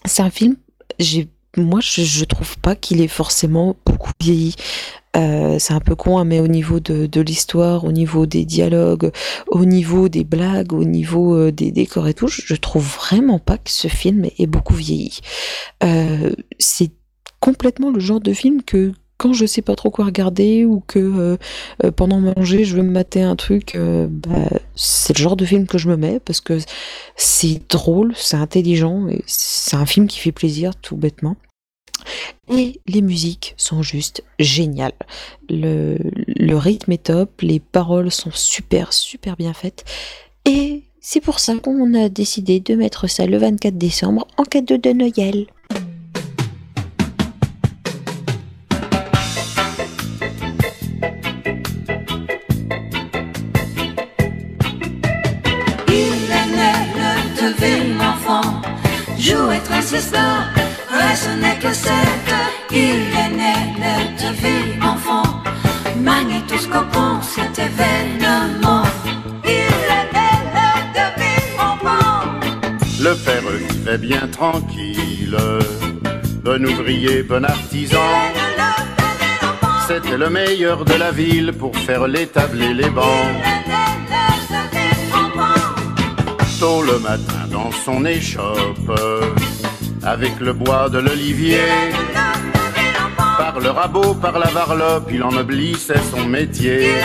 C'est 0.05 0.23
un 0.23 0.29
film 0.29 0.55
j'ai 0.99 1.27
moi 1.57 1.79
je, 1.81 2.01
je 2.03 2.23
trouve 2.23 2.57
pas 2.59 2.75
qu'il 2.75 3.01
est 3.01 3.09
forcément 3.09 3.75
beaucoup 3.85 4.11
vieilli. 4.21 4.55
Euh, 5.17 5.59
c'est 5.59 5.73
un 5.73 5.81
peu 5.81 5.95
con, 5.95 6.17
hein, 6.17 6.23
mais 6.23 6.39
au 6.39 6.47
niveau 6.47 6.79
de, 6.79 7.05
de 7.05 7.19
l'histoire, 7.19 7.83
au 7.83 7.91
niveau 7.91 8.25
des 8.25 8.45
dialogues, 8.45 9.11
au 9.47 9.65
niveau 9.65 10.07
des 10.07 10.23
blagues, 10.23 10.71
au 10.71 10.85
niveau 10.85 11.35
euh, 11.35 11.51
des 11.51 11.73
décors 11.73 12.07
et 12.07 12.13
tout, 12.13 12.29
je 12.29 12.55
trouve 12.55 12.87
vraiment 12.87 13.37
pas 13.37 13.57
que 13.57 13.69
ce 13.69 13.89
film 13.89 14.27
est 14.37 14.47
beaucoup 14.47 14.73
vieilli. 14.73 15.19
C'est 16.59 16.91
complètement 17.41 17.91
le 17.91 17.99
genre 17.99 18.21
de 18.21 18.31
film 18.31 18.61
que 18.63 18.93
quand 19.21 19.33
je 19.33 19.45
sais 19.45 19.61
pas 19.61 19.75
trop 19.75 19.91
quoi 19.91 20.05
regarder 20.05 20.65
ou 20.65 20.81
que 20.87 20.97
euh, 20.97 21.37
euh, 21.83 21.91
pendant 21.91 22.19
manger 22.19 22.63
je 22.63 22.75
veux 22.75 22.81
me 22.81 22.89
mater 22.89 23.21
un 23.21 23.35
truc, 23.35 23.75
euh, 23.75 24.07
bah, 24.09 24.49
c'est 24.75 25.15
le 25.15 25.21
genre 25.21 25.35
de 25.35 25.45
film 25.45 25.67
que 25.67 25.77
je 25.77 25.89
me 25.89 25.95
mets 25.95 26.19
parce 26.19 26.41
que 26.41 26.57
c'est 27.15 27.69
drôle, 27.69 28.13
c'est 28.15 28.35
intelligent 28.35 29.07
et 29.09 29.21
c'est 29.27 29.75
un 29.75 29.85
film 29.85 30.07
qui 30.07 30.17
fait 30.17 30.31
plaisir 30.31 30.75
tout 30.75 30.95
bêtement. 30.95 31.35
Et 32.49 32.81
les 32.87 33.03
musiques 33.03 33.53
sont 33.57 33.83
juste 33.83 34.23
géniales. 34.39 34.97
Le, 35.49 35.99
le 36.25 36.57
rythme 36.57 36.91
est 36.93 37.03
top, 37.03 37.41
les 37.41 37.59
paroles 37.59 38.09
sont 38.09 38.31
super 38.31 38.91
super 38.91 39.35
bien 39.35 39.53
faites 39.53 39.85
et 40.45 40.81
c'est 40.99 41.21
pour 41.21 41.37
ça 41.37 41.53
qu'on 41.57 41.93
a 41.93 42.09
décidé 42.09 42.59
de 42.59 42.73
mettre 42.73 43.05
ça 43.05 43.27
le 43.27 43.37
24 43.37 43.77
décembre 43.77 44.25
en 44.37 44.43
cadeau 44.43 44.77
de 44.77 44.89
Noël. 44.93 45.45
Jouer 59.17 59.59
transistor, 59.63 60.19
résonnait 60.89 61.57
que 61.59 61.73
c'est 61.73 61.89
Il 62.71 63.01
est 63.23 63.35
né 63.35 63.53
le 63.77 63.95
devine 64.21 64.83
enfant. 64.83 65.23
Magnétoscope 65.97 66.97
cet 67.21 67.59
événement. 67.59 68.83
Il 69.43 69.49
est 69.49 70.07
né 70.15 70.29
le 70.55 70.69
devine 70.97 71.59
enfant. 71.59 72.29
Le 72.99 73.15
père 73.25 73.49
vivait 73.51 73.97
bien 73.97 74.27
tranquille. 74.27 75.37
Bon 76.43 76.65
ouvrier, 76.65 77.23
bon 77.23 77.45
artisan. 77.45 78.09
C'était 79.87 80.17
le 80.17 80.29
meilleur 80.29 80.85
de 80.85 80.93
la 80.93 81.11
ville 81.11 81.53
pour 81.53 81.75
faire 81.77 82.07
les 82.07 82.27
tables 82.27 82.61
et 82.61 82.73
les 82.73 82.89
bancs 82.89 83.60
Le 86.61 86.99
matin 86.99 87.47
dans 87.51 87.71
son 87.71 88.05
échoppe, 88.05 88.91
avec 90.03 90.39
le 90.39 90.53
bois 90.53 90.89
de 90.89 90.99
l'olivier. 90.99 91.57
Par 93.17 93.59
le 93.59 93.71
rabot, 93.71 94.13
par 94.13 94.37
la 94.37 94.45
varlope, 94.45 95.09
il 95.11 95.23
ennoblissait 95.23 95.99
son 96.11 96.23
métier. 96.23 96.97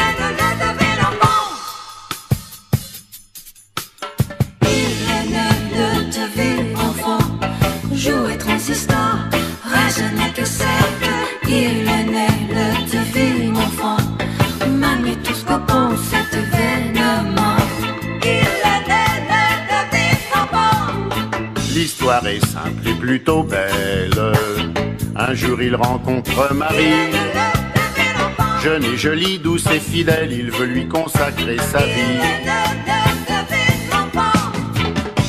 Simple 22.27 22.89
et 22.89 22.95
plutôt 22.95 23.45
belle. 23.45 24.33
Un 25.15 25.33
jour 25.33 25.63
il 25.63 25.77
rencontre 25.77 26.53
Marie. 26.55 27.13
Jeune 28.65 28.83
et 28.83 28.97
jolie, 28.97 29.39
douce 29.39 29.67
et 29.73 29.79
fidèle, 29.79 30.33
il 30.33 30.51
veut 30.51 30.67
lui 30.67 30.89
consacrer 30.89 31.57
sa 31.59 31.79
vie. 31.79 32.19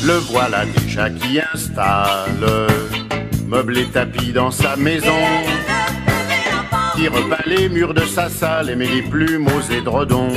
Le 0.04 0.14
voilà 0.32 0.66
déjà 0.66 1.12
qui 1.12 1.40
installe, 1.54 2.68
meuble 3.48 3.78
et 3.78 3.86
tapis 3.86 4.34
dans 4.34 4.52
sa 4.52 4.76
maison. 4.76 5.22
Qui 6.96 7.08
repeint 7.10 7.44
les 7.46 7.70
murs 7.70 7.94
de 7.94 8.06
sa 8.06 8.28
salle 8.28 8.72
et 8.72 8.76
met 8.76 8.88
les 8.88 9.04
plumes 9.04 9.48
aux 9.48 9.72
édredons. 9.72 10.34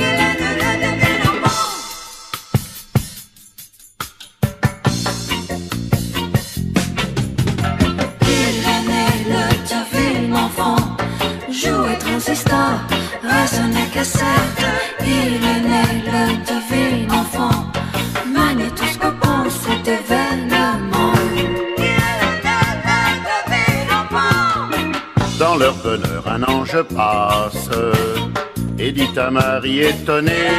Dans 25.41 25.55
leur 25.55 25.73
bonheur, 25.73 26.23
un 26.27 26.43
ange 26.43 26.83
passe 26.95 27.67
et 28.77 28.91
dit 28.91 29.09
à 29.17 29.31
Marie 29.31 29.79
étonnée. 29.79 30.51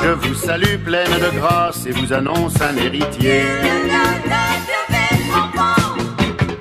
Je 0.00 0.10
vous 0.10 0.34
salue 0.34 0.76
pleine 0.84 1.10
de 1.10 1.36
grâce 1.36 1.86
et 1.86 1.90
vous 1.90 2.12
annonce 2.12 2.54
un 2.62 2.76
héritier 2.76 3.42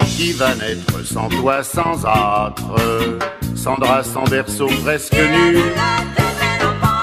qui 0.08 0.32
va 0.32 0.56
naître 0.56 1.06
sans 1.06 1.30
toi, 1.30 1.62
sans 1.62 2.04
âtre, 2.04 2.74
sans 3.56 3.76
drap, 3.76 4.02
sans 4.02 4.24
berceau, 4.24 4.68
presque 4.84 5.14
nu. 5.14 5.60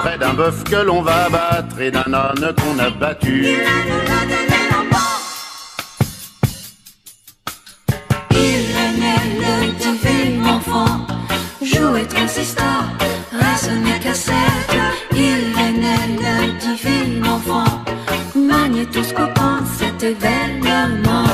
Près 0.01 0.17
d'un 0.17 0.33
bœuf 0.33 0.61
que 0.65 0.75
l'on 0.75 1.01
va 1.01 1.27
abattre 1.27 1.79
et 1.79 1.89
d'un 1.89 2.13
âne 2.13 2.53
qu'on 2.57 2.79
a 2.79 2.89
battu. 2.89 3.47
Divin 10.63 10.71
enfant, 10.71 11.07
jouer 11.61 12.05
transistor, 12.07 12.83
résonner 13.31 13.99
cassette. 13.99 14.35
Il 15.11 15.53
est 15.59 15.71
né 15.71 16.17
le 16.17 16.59
divin 16.59 17.29
enfant, 17.29 17.83
magnétoscopant 18.35 19.59
cet 19.77 20.03
événement. 20.03 21.25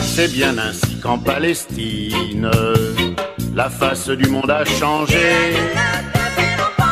C'est 0.00 0.28
bien 0.28 0.56
ainsi 0.58 1.00
qu'en 1.00 1.18
Palestine, 1.18 2.50
la 3.54 3.70
face 3.70 4.08
du 4.08 4.28
monde 4.28 4.50
a 4.50 4.64
changé. 4.64 5.54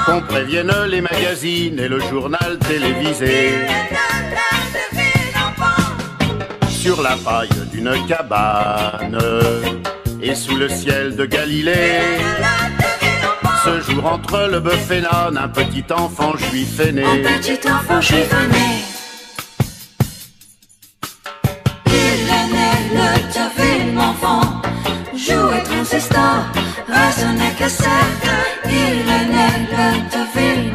Qu'on 0.06 0.22
prévienne 0.22 0.72
les 0.88 1.02
magazines 1.02 1.78
et 1.78 1.88
le 1.88 2.00
journal 2.00 2.58
télévisé. 2.58 3.52
Sur 6.68 7.02
la 7.02 7.14
paille 7.16 7.50
une 7.80 8.06
cabane. 8.06 9.18
Et 10.22 10.34
sous 10.34 10.56
le 10.56 10.68
ciel 10.68 11.16
de 11.16 11.24
Galilée, 11.24 12.00
ce 13.64 13.80
jour 13.80 14.04
entre 14.04 14.48
le 14.52 14.60
bœuf 14.60 14.90
et 14.90 15.00
l'âne, 15.00 15.38
un 15.38 15.48
petit 15.48 15.84
enfant 15.90 16.36
juif 16.36 16.78
est 16.80 16.92
né. 16.92 17.04
Un 17.04 17.38
petit 17.38 17.58
enfant 17.66 18.00
juif 18.00 18.30
est 18.30 18.48
né. 18.52 18.68
Il 21.86 22.28
est 22.38 22.48
né 22.54 22.70
le 22.96 23.32
diable, 23.32 23.94
l'enfant, 23.96 24.42
jouait 25.16 25.62
transistor, 25.62 26.36
raisonnait 26.86 27.54
cassette. 27.58 28.24
Il 28.66 29.08
est 29.16 29.26
né 29.34 29.48
le 29.72 29.88
diable, 30.10 30.69